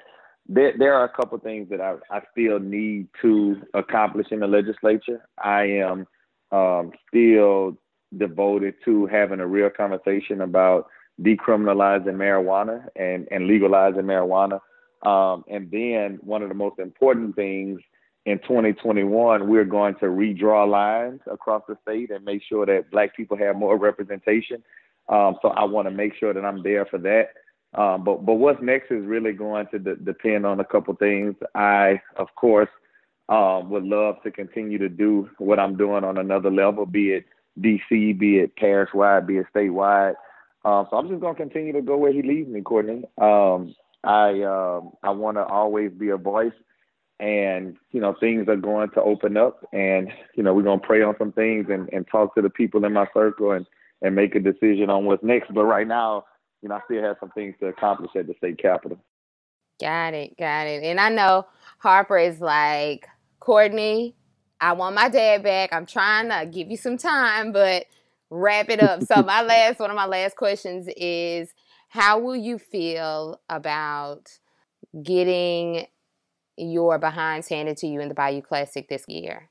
there, 0.53 0.75
there 0.79 0.95
are 0.95 1.05
a 1.05 1.09
couple 1.09 1.38
things 1.38 1.71
that 1.71 1.81
I, 1.81 1.97
I 2.11 2.21
still 2.33 2.59
need 2.59 3.09
to 3.23 3.62
accomplish 3.75 4.27
in 4.31 4.41
the 4.41 4.47
legislature. 4.47 5.27
I 5.43 5.65
am 5.65 6.07
um, 6.51 6.93
still 7.09 7.79
devoted 8.17 8.75
to 8.85 9.07
having 9.07 9.41
a 9.41 9.47
real 9.47 9.71
conversation 9.71 10.43
about 10.43 10.88
decriminalizing 11.21 12.17
marijuana 12.17 12.87
and, 12.97 13.27
and 13.31 13.47
legalizing 13.47 14.03
marijuana. 14.03 14.61
Um, 15.07 15.45
and 15.51 15.71
then 15.71 16.19
one 16.23 16.43
of 16.43 16.49
the 16.49 16.55
most 16.55 16.79
important 16.79 17.35
things 17.35 17.81
in 18.27 18.38
2021, 18.41 19.49
we're 19.49 19.65
going 19.65 19.95
to 19.95 20.07
redraw 20.07 20.69
lines 20.69 21.21
across 21.31 21.62
the 21.67 21.77
state 21.83 22.11
and 22.11 22.25
make 22.25 22.43
sure 22.47 22.67
that 22.67 22.91
Black 22.91 23.17
people 23.17 23.37
have 23.38 23.57
more 23.57 23.79
representation. 23.79 24.62
Um, 25.09 25.37
so 25.43 25.49
I 25.49 25.65
want 25.65 25.88
to 25.88 25.91
make 25.95 26.15
sure 26.15 26.33
that 26.33 26.45
I'm 26.45 26.62
there 26.62 26.87
for 26.87 26.99
that. 26.99 27.31
Um, 27.75 28.05
but 28.05 28.27
but 28.27 28.35
what's 28.35 28.63
next 28.63 28.91
is 28.91 29.05
really 29.05 29.33
going 29.33 29.67
to 29.69 29.79
de- 29.79 29.97
depend 29.97 30.45
on 30.45 30.61
a 30.61 30.65
couple 30.65 30.95
things. 30.95 31.35
I 31.55 32.03
of 32.17 32.29
course 32.37 32.69
um, 33.29 33.71
would 33.71 33.85
love 33.85 34.17
to 34.25 34.31
continue 34.31 34.79
to 34.79 34.89
do 34.89 35.31
what 35.39 35.59
I'm 35.59 35.77
doing 35.77 36.05
on 36.05 36.19
another 36.19 36.51
level, 36.51 36.85
be 36.85 37.13
it 37.13 37.25
DC, 37.61 38.19
be 38.19 38.39
it 38.39 38.57
parish 38.57 38.91
wide, 38.93 39.27
be 39.27 39.39
it 39.39 39.47
statewide. 39.55 40.15
Um, 40.65 40.87
so 40.91 40.97
I'm 40.97 41.09
just 41.09 41.21
gonna 41.21 41.35
continue 41.35 41.73
to 41.73 41.83
go 41.83 41.97
where 41.97 42.13
he 42.13 42.23
leads 42.23 42.49
me, 42.49 42.61
Courtney. 42.61 43.05
Um, 43.19 43.75
I 44.05 44.43
um, 44.43 44.93
I 45.03 45.11
want 45.11 45.37
to 45.37 45.45
always 45.45 45.91
be 45.93 46.11
a 46.11 46.17
voice, 46.17 46.53
and 47.21 47.77
you 47.91 48.01
know 48.01 48.15
things 48.21 48.49
are 48.49 48.57
going 48.57 48.91
to 48.91 49.03
open 49.03 49.37
up, 49.37 49.65
and 49.73 50.09
you 50.35 50.43
know 50.43 50.53
we're 50.53 50.63
gonna 50.63 50.81
pray 50.81 51.03
on 51.03 51.15
some 51.19 51.33
things 51.33 51.67
and, 51.71 51.89
and 51.93 52.07
talk 52.07 52.35
to 52.35 52.43
the 52.43 52.51
people 52.51 52.85
in 52.85 52.93
my 52.93 53.07
circle 53.15 53.53
and 53.53 53.67
and 54.03 54.15
make 54.15 54.35
a 54.35 54.41
decision 54.41 54.91
on 54.91 55.05
what's 55.05 55.23
next. 55.25 55.53
But 55.55 55.65
right 55.65 55.87
now 55.87 56.25
you 56.62 56.68
know, 56.68 56.77
I 56.77 56.81
still 56.85 57.03
have 57.03 57.16
some 57.20 57.31
things 57.31 57.55
to 57.61 57.66
accomplish 57.66 58.11
at 58.16 58.27
the 58.27 58.35
state 58.38 58.59
capitol. 58.59 58.98
Got 59.81 60.14
it, 60.14 60.38
got 60.38 60.66
it. 60.66 60.85
And 60.85 61.01
I 61.01 61.09
know 61.09 61.46
Harper 61.79 62.18
is 62.18 62.40
like, 62.40 63.09
Courtney, 63.40 64.14
I 64.61 64.75
want 64.75 64.94
my 64.94 65.09
dad 65.09 65.42
back. 65.42 65.72
I'm 65.72 65.87
trying 65.87 66.29
to 66.29 66.46
give 66.46 66.70
you 66.70 66.77
some 66.77 66.96
time, 66.96 67.51
but 67.51 67.87
wrap 68.31 68.70
it 68.70 68.81
up. 68.81 69.03
so 69.03 69.22
my 69.27 69.42
last 69.42 69.81
one 69.81 69.90
of 69.90 69.96
my 69.96 70.07
last 70.07 70.37
questions 70.37 70.88
is 70.96 71.53
how 71.88 72.20
will 72.20 72.37
you 72.37 72.59
feel 72.59 73.40
about 73.51 74.38
getting 75.03 75.87
your 76.57 76.98
behinds 76.98 77.48
handed 77.48 77.77
to 77.79 77.87
you 77.87 78.01
in 78.01 78.09
the 78.09 78.14
Bayou 78.14 78.40
Classic 78.40 78.88
this 78.88 79.05
year? 79.09 79.51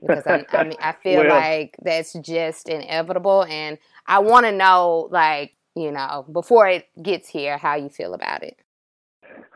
Because 0.00 0.26
I, 0.26 0.44
I, 0.52 0.64
mean, 0.64 0.78
I 0.80 0.92
feel 0.92 1.20
well, 1.24 1.28
like 1.28 1.76
that's 1.82 2.12
just 2.14 2.68
inevitable, 2.68 3.44
and 3.44 3.78
I 4.06 4.18
want 4.20 4.46
to 4.46 4.52
know, 4.52 5.08
like, 5.12 5.54
you 5.74 5.90
know, 5.90 6.24
before 6.30 6.68
it 6.68 6.86
gets 7.02 7.28
here, 7.28 7.58
how 7.58 7.76
you 7.76 7.88
feel 7.88 8.14
about 8.14 8.42
it. 8.42 8.58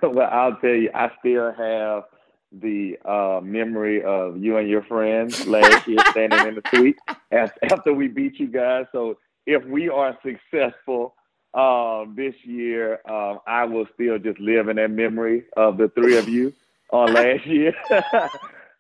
Well, 0.03 0.29
I'll 0.31 0.57
tell 0.57 0.71
you, 0.71 0.91
I 0.95 1.11
still 1.21 1.53
have 1.53 2.05
the 2.53 2.97
uh, 3.05 3.41
memory 3.43 4.03
of 4.03 4.37
you 4.37 4.57
and 4.57 4.69
your 4.69 4.83
friends 4.83 5.47
last 5.47 5.87
year 5.89 5.99
standing 6.11 6.47
in 6.47 6.55
the 6.55 6.63
suite 6.75 6.99
after 7.33 7.93
we 7.93 8.09
beat 8.09 8.39
you 8.39 8.47
guys. 8.47 8.85
So 8.93 9.19
if 9.47 9.65
we 9.65 9.89
are 9.89 10.17
successful 10.23 11.15
um, 11.55 12.15
this 12.17 12.35
year, 12.45 13.01
um, 13.09 13.41
I 13.47 13.65
will 13.65 13.87
still 13.95 14.19
just 14.19 14.39
live 14.39 14.69
in 14.69 14.77
that 14.77 14.91
memory 14.91 15.45
of 15.57 15.79
the 15.79 15.89
three 15.89 16.17
of 16.19 16.29
you 16.29 16.53
on 16.91 17.15
last 17.15 17.47
year. 17.47 17.75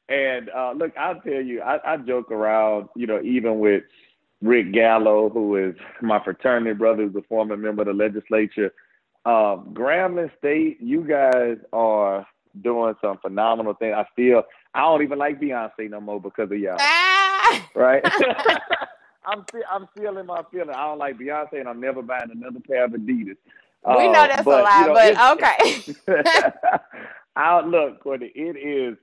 and 0.09 0.51
uh, 0.51 0.73
look, 0.73 0.93
I'll 0.97 1.21
tell 1.21 1.41
you, 1.41 1.63
I, 1.63 1.95
I 1.95 1.97
joke 1.97 2.31
around, 2.31 2.89
you 2.95 3.07
know, 3.07 3.21
even 3.23 3.59
with 3.59 3.85
Rick 4.43 4.73
Gallot, 4.73 5.33
who 5.33 5.57
is 5.57 5.75
my 6.03 6.23
fraternity 6.23 6.75
brother, 6.75 7.05
who's 7.05 7.17
a 7.17 7.27
former 7.29 7.57
member 7.57 7.83
of 7.83 7.89
the 7.89 7.95
legislature. 7.95 8.73
Um, 9.25 9.73
Grambling 9.73 10.31
State, 10.39 10.81
you 10.81 11.03
guys 11.03 11.57
are 11.73 12.27
doing 12.63 12.95
some 13.01 13.19
phenomenal 13.19 13.75
things. 13.75 13.95
I 13.97 14.05
still, 14.13 14.43
I 14.75 14.83
don't 14.83 15.03
even 15.03 15.19
like 15.19 15.41
Beyonce 15.41 15.91
no 15.91 16.01
more 16.01 16.21
because 16.21 16.51
of 16.51 16.59
y'all. 16.59 16.77
Ah! 16.79 17.69
Right? 17.75 18.03
I'm 19.27 19.45
still, 19.49 19.63
I'm 19.71 19.89
still 19.97 20.19
in 20.19 20.27
my 20.27 20.43
feeling. 20.53 20.71
I 20.71 20.87
don't 20.87 20.99
like 20.99 21.19
Beyonce, 21.19 21.59
and 21.61 21.69
I'm 21.69 21.81
never 21.81 22.03
buying 22.03 22.31
another 22.31 22.61
pair 22.61 22.85
of 22.85 22.93
Adidas. 22.93 23.37
We 23.87 23.93
uh, 24.09 24.13
know 24.13 24.13
that's 24.13 24.43
but, 24.43 24.61
a 24.61 24.63
lie, 24.63 24.81
you 24.81 24.87
know, 24.87 25.37
but 25.37 26.13
okay. 26.13 26.79
I 27.37 27.61
look, 27.61 28.01
Courtney. 28.03 28.33
It 28.35 28.57
is 28.57 28.97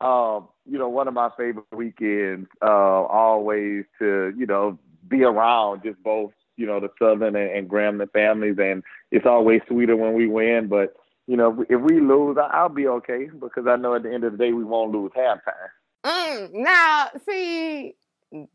um, 0.00 0.48
you 0.66 0.78
know, 0.78 0.88
one 0.88 1.08
of 1.08 1.14
my 1.14 1.30
favorite 1.36 1.66
weekends, 1.72 2.48
uh, 2.62 2.66
always 2.66 3.84
to, 3.98 4.32
you 4.36 4.46
know, 4.46 4.78
be 5.08 5.24
around 5.24 5.82
just 5.82 6.02
both, 6.02 6.32
you 6.56 6.66
know, 6.66 6.80
the 6.80 6.88
Southern 6.98 7.36
and, 7.36 7.50
and 7.50 7.68
Grambling 7.68 8.10
families. 8.12 8.56
And 8.58 8.82
it's 9.10 9.26
always 9.26 9.60
sweeter 9.68 9.96
when 9.96 10.14
we 10.14 10.26
win. 10.26 10.68
But, 10.68 10.94
you 11.26 11.36
know, 11.36 11.64
if 11.68 11.80
we 11.80 12.00
lose, 12.00 12.38
I'll 12.52 12.68
be 12.68 12.86
okay 12.86 13.28
because 13.38 13.66
I 13.66 13.76
know 13.76 13.94
at 13.94 14.02
the 14.02 14.12
end 14.12 14.24
of 14.24 14.32
the 14.32 14.38
day 14.38 14.52
we 14.52 14.64
won't 14.64 14.92
lose 14.92 15.12
halftime. 15.16 15.70
Mm, 16.04 16.54
now, 16.54 17.08
see, 17.28 17.94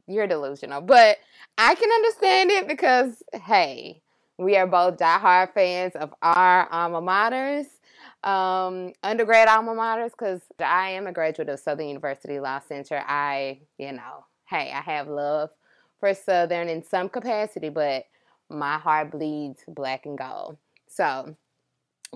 you're 0.07 0.27
delusional, 0.27 0.81
but 0.81 1.17
I 1.57 1.75
can 1.75 1.91
understand 1.91 2.51
it 2.51 2.67
because, 2.67 3.21
hey, 3.33 4.01
we 4.37 4.57
are 4.57 4.67
both 4.67 4.97
diehard 4.97 5.53
fans 5.53 5.95
of 5.95 6.13
our 6.21 6.67
alma 6.71 7.01
maters, 7.01 7.67
um, 8.25 8.93
undergrad 9.03 9.47
alma 9.47 9.73
maters, 9.73 10.11
because 10.11 10.41
I 10.59 10.89
am 10.91 11.07
a 11.07 11.11
graduate 11.11 11.49
of 11.49 11.59
Southern 11.59 11.87
University 11.87 12.39
Law 12.39 12.59
Center. 12.59 13.03
I, 13.07 13.59
you 13.77 13.91
know, 13.91 14.25
hey, 14.45 14.71
I 14.73 14.81
have 14.81 15.07
love 15.07 15.51
for 15.99 16.13
Southern 16.13 16.67
in 16.67 16.83
some 16.83 17.09
capacity, 17.09 17.69
but 17.69 18.05
my 18.49 18.77
heart 18.77 19.11
bleeds 19.11 19.63
black 19.67 20.05
and 20.05 20.17
gold. 20.17 20.57
So 20.87 21.35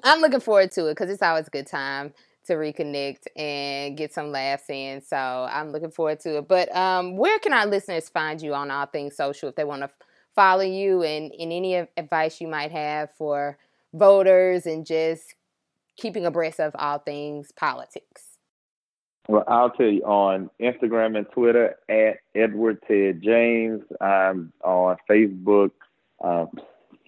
I'm 0.03 0.21
looking 0.21 0.39
forward 0.39 0.71
to 0.73 0.87
it 0.87 0.91
because 0.95 1.09
it's 1.09 1.21
always 1.21 1.47
a 1.47 1.51
good 1.51 1.67
time 1.67 2.13
to 2.45 2.53
reconnect 2.53 3.25
and 3.35 3.97
get 3.97 4.13
some 4.13 4.31
laughs 4.31 4.69
in. 4.69 5.01
So 5.01 5.17
I'm 5.17 5.71
looking 5.71 5.91
forward 5.91 6.19
to 6.21 6.37
it. 6.37 6.47
But 6.47 6.75
um, 6.75 7.15
where 7.17 7.37
can 7.39 7.53
our 7.53 7.65
listeners 7.65 8.09
find 8.09 8.41
you 8.41 8.53
on 8.53 8.71
all 8.71 8.85
things 8.85 9.15
social 9.15 9.49
if 9.49 9.55
they 9.55 9.63
want 9.63 9.81
to 9.81 9.89
follow 10.35 10.63
you 10.63 11.03
and, 11.03 11.31
and 11.31 11.51
any 11.51 11.75
advice 11.75 12.39
you 12.39 12.47
might 12.47 12.71
have 12.71 13.11
for 13.17 13.57
voters 13.93 14.65
and 14.65 14.85
just 14.85 15.35
keeping 15.99 16.25
abreast 16.25 16.59
of 16.59 16.75
all 16.77 16.99
things 16.99 17.51
politics? 17.51 18.25
Well, 19.27 19.43
I'll 19.47 19.69
tell 19.69 19.87
you 19.87 20.01
on 20.03 20.49
Instagram 20.59 21.15
and 21.15 21.27
Twitter 21.31 21.75
at 21.87 22.17
Edward 22.33 22.79
Ted 22.87 23.21
James. 23.21 23.83
I'm 24.01 24.51
on 24.63 24.97
Facebook 25.09 25.71
um, 26.23 26.49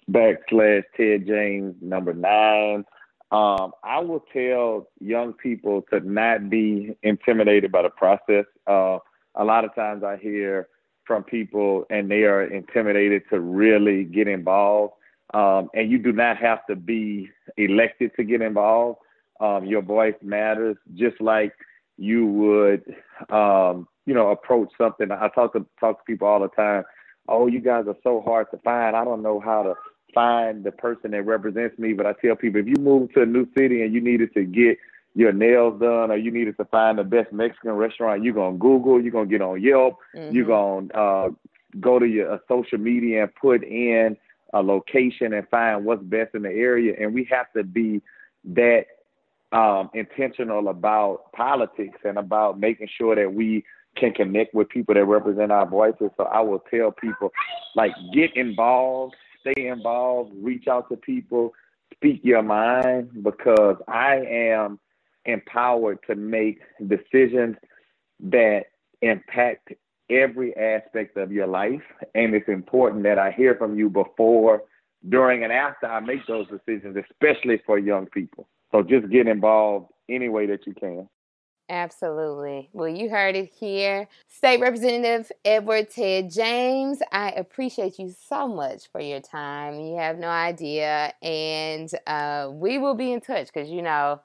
backslash 0.10 0.84
Ted 0.96 1.26
James 1.26 1.76
number 1.82 2.14
nine. 2.14 2.86
Um, 3.32 3.72
I 3.84 4.00
will 4.00 4.24
tell 4.34 4.88
young 5.00 5.34
people 5.34 5.84
to 5.92 6.02
not 6.02 6.50
be 6.50 6.96
intimidated 7.02 7.72
by 7.72 7.82
the 7.82 7.90
process. 7.90 8.46
Uh, 8.68 9.00
a 9.36 9.44
lot 9.44 9.64
of 9.64 9.74
times 9.74 10.04
I 10.04 10.18
hear 10.18 10.68
from 11.06 11.24
people 11.24 11.86
and 11.90 12.12
they 12.12 12.24
are 12.24 12.44
intimidated 12.44 13.24
to 13.32 13.40
really 13.40 14.04
get 14.04 14.28
involved. 14.28 14.94
Um, 15.34 15.70
and 15.74 15.90
you 15.90 15.98
do 15.98 16.12
not 16.12 16.38
have 16.38 16.66
to 16.68 16.76
be 16.76 17.30
elected 17.58 18.12
to 18.18 18.24
get 18.24 18.42
involved. 18.42 19.00
Um, 19.40 19.66
your 19.66 19.82
voice 19.82 20.16
matters, 20.22 20.78
just 20.94 21.20
like 21.20 21.54
you 21.98 22.26
would, 22.28 22.84
um, 23.30 23.88
you 24.06 24.14
know, 24.14 24.30
approach 24.30 24.70
something. 24.78 25.12
I 25.12 25.30
talk 25.30 25.54
to 25.54 25.66
talk 25.80 26.00
to 26.00 26.04
people 26.06 26.28
all 26.28 26.42
the 26.42 26.50
time. 26.50 26.84
Oh, 27.28 27.48
you 27.48 27.60
guys 27.60 27.86
are 27.88 27.98
so 28.04 28.22
hard 28.22 28.48
to 28.52 28.58
find. 28.60 28.96
I 28.96 29.04
don't 29.04 29.22
know 29.22 29.40
how 29.40 29.64
to 29.64 29.76
find 30.14 30.64
the 30.64 30.72
person 30.72 31.12
that 31.12 31.24
represents 31.24 31.78
me. 31.80 31.94
But 31.94 32.06
I 32.06 32.14
tell 32.14 32.36
people 32.36 32.62
if 32.62 32.68
you 32.68 32.76
move 32.80 33.14
to 33.14 33.22
a 33.22 33.26
new 33.26 33.48
city 33.58 33.84
and 33.84 33.94
you 33.94 34.02
needed 34.02 34.34
to 34.34 34.44
get 34.44 34.78
your 35.14 35.34
nails 35.34 35.80
done 35.80 36.12
or 36.12 36.18
you 36.18 36.32
needed 36.32 36.58
to 36.58 36.66
find 36.66 36.98
the 36.98 37.04
best 37.04 37.32
Mexican 37.34 37.72
restaurant, 37.72 38.24
you're 38.24 38.34
gonna 38.34 38.58
Google, 38.58 39.02
you're 39.02 39.12
gonna 39.12 39.26
get 39.26 39.42
on 39.42 39.62
Yelp, 39.62 39.98
mm-hmm. 40.16 40.34
you're 40.34 40.46
gonna 40.46 40.88
uh, 40.94 41.30
go 41.80 42.00
to 42.00 42.06
your 42.06 42.34
uh, 42.34 42.38
social 42.48 42.78
media 42.78 43.24
and 43.24 43.36
put 43.36 43.64
in 43.64 44.18
a 44.54 44.62
location 44.62 45.34
and 45.34 45.48
find 45.50 45.86
what's 45.86 46.04
best 46.04 46.36
in 46.36 46.44
the 46.44 46.50
area. 46.50 46.96
And 47.00 47.14
we 47.14 47.28
have 47.32 47.52
to 47.56 47.64
be 47.64 48.02
that 48.46 48.86
um, 49.52 49.90
intentional 49.94 50.70
about 50.70 51.32
politics 51.34 52.00
and 52.06 52.18
about 52.18 52.60
making 52.60 52.88
sure 52.98 53.16
that 53.16 53.34
we 53.34 53.64
can 53.98 54.14
connect 54.14 54.54
with 54.54 54.70
people 54.70 54.96
that 54.96 55.06
represent 55.06 55.52
our 55.52 55.68
voices. 55.68 56.10
So 56.16 56.24
I 56.24 56.40
will 56.40 56.64
tell 56.72 56.92
people, 56.92 57.32
like, 57.76 57.92
get 58.14 58.36
involved 58.36 59.16
stay 59.42 59.68
involved, 59.68 60.32
reach 60.42 60.68
out 60.68 60.90
to 60.90 60.98
people, 60.98 61.54
speak 61.94 62.22
your 62.24 62.42
mind 62.42 63.24
because 63.24 63.78
I 63.88 64.18
am 64.18 64.80
empowered 65.26 66.00
to 66.08 66.16
make 66.16 66.60
decisions 66.88 67.58
that 68.22 68.66
impact 69.02 69.74
every 70.12 70.56
aspect 70.58 71.18
of 71.18 71.32
your 71.32 71.48
life. 71.48 71.82
And 72.14 72.36
it's 72.36 72.50
important 72.50 73.04
that 73.04 73.18
I 73.18 73.32
hear 73.32 73.56
from 73.56 73.78
you 73.78 73.90
before, 73.90 74.64
during, 75.10 75.44
and 75.44 75.52
after 75.54 75.88
I 75.88 76.00
make 76.00 76.26
those 76.28 76.48
decisions, 76.48 76.98
especially 76.98 77.62
for 77.66 77.80
young 77.80 78.06
people. 78.08 78.48
So 78.72 78.84
just 78.84 79.10
get 79.10 79.28
involved 79.28 79.92
any 80.10 80.30
way 80.30 80.46
that 80.48 80.68
you 80.68 80.74
can. 80.74 81.08
Absolutely. 81.70 82.70
Well, 82.74 82.90
you 82.90 83.10
heard 83.10 83.38
it 83.38 83.50
here. 83.58 84.10
State 84.28 84.60
Representative 84.60 85.32
Edward 85.46 85.90
Ted 85.90 86.30
James, 86.30 87.00
I 87.14 87.32
appreciate 87.32 87.98
you 87.98 88.14
so 88.28 88.46
much 88.46 88.92
for 88.92 89.00
your 89.00 89.22
time. 89.22 89.80
You 89.80 89.96
have 89.96 90.18
no 90.18 90.28
idea. 90.28 91.14
And 91.22 91.90
uh, 92.08 92.50
we 92.52 92.78
will 92.78 92.96
be 92.96 93.14
in 93.14 93.22
touch 93.22 93.48
because 93.48 93.70
you 93.70 93.82
know, 93.82 94.20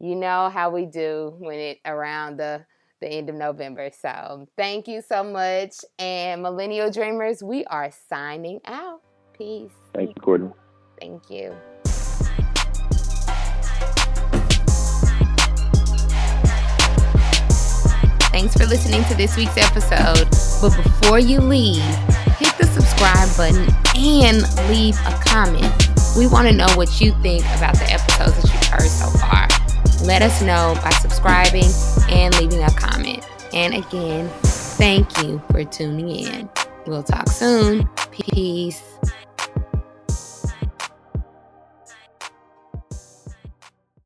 you 0.00 0.16
know 0.16 0.50
how 0.50 0.70
we 0.70 0.86
do 0.86 1.36
when 1.38 1.60
it 1.60 1.78
around 1.84 2.38
the 2.38 2.66
the 3.00 3.08
end 3.08 3.28
of 3.28 3.36
November. 3.36 3.90
So 3.90 4.48
thank 4.56 4.88
you 4.88 5.02
so 5.02 5.22
much. 5.24 5.74
And 5.98 6.42
Millennial 6.42 6.90
Dreamers, 6.90 7.42
we 7.42 7.64
are 7.64 7.90
signing 8.08 8.60
out. 8.64 9.00
Peace. 9.32 9.70
Thank 9.94 10.10
you, 10.16 10.22
Courtney. 10.22 10.50
Thank 11.00 11.30
you. 11.30 11.54
Thanks 18.30 18.54
for 18.54 18.66
listening 18.66 19.02
to 19.04 19.14
this 19.14 19.36
week's 19.36 19.56
episode. 19.56 20.28
But 20.60 20.76
before 20.82 21.18
you 21.18 21.40
leave, 21.40 21.82
hit 22.38 22.56
the 22.58 22.68
subscribe 22.72 23.28
button 23.36 23.68
and 23.96 24.42
leave 24.70 24.96
a 25.06 25.20
comment. 25.24 25.72
We 26.16 26.26
want 26.26 26.46
to 26.46 26.54
know 26.54 26.68
what 26.76 27.00
you 27.00 27.12
think 27.20 27.42
about 27.56 27.74
the 27.74 27.90
episodes 27.90 28.40
that 28.40 28.44
you've 28.44 28.64
heard 28.64 28.82
so 28.82 29.06
far. 29.18 29.57
Let 30.08 30.22
us 30.22 30.40
know 30.40 30.74
by 30.82 30.88
subscribing 31.02 31.70
and 32.08 32.34
leaving 32.40 32.62
a 32.62 32.70
comment. 32.70 33.28
And 33.52 33.74
again, 33.74 34.30
thank 34.42 35.22
you 35.22 35.42
for 35.50 35.64
tuning 35.64 36.08
in. 36.08 36.48
We'll 36.86 37.02
talk 37.02 37.28
soon. 37.28 37.86
Peace. 38.10 38.82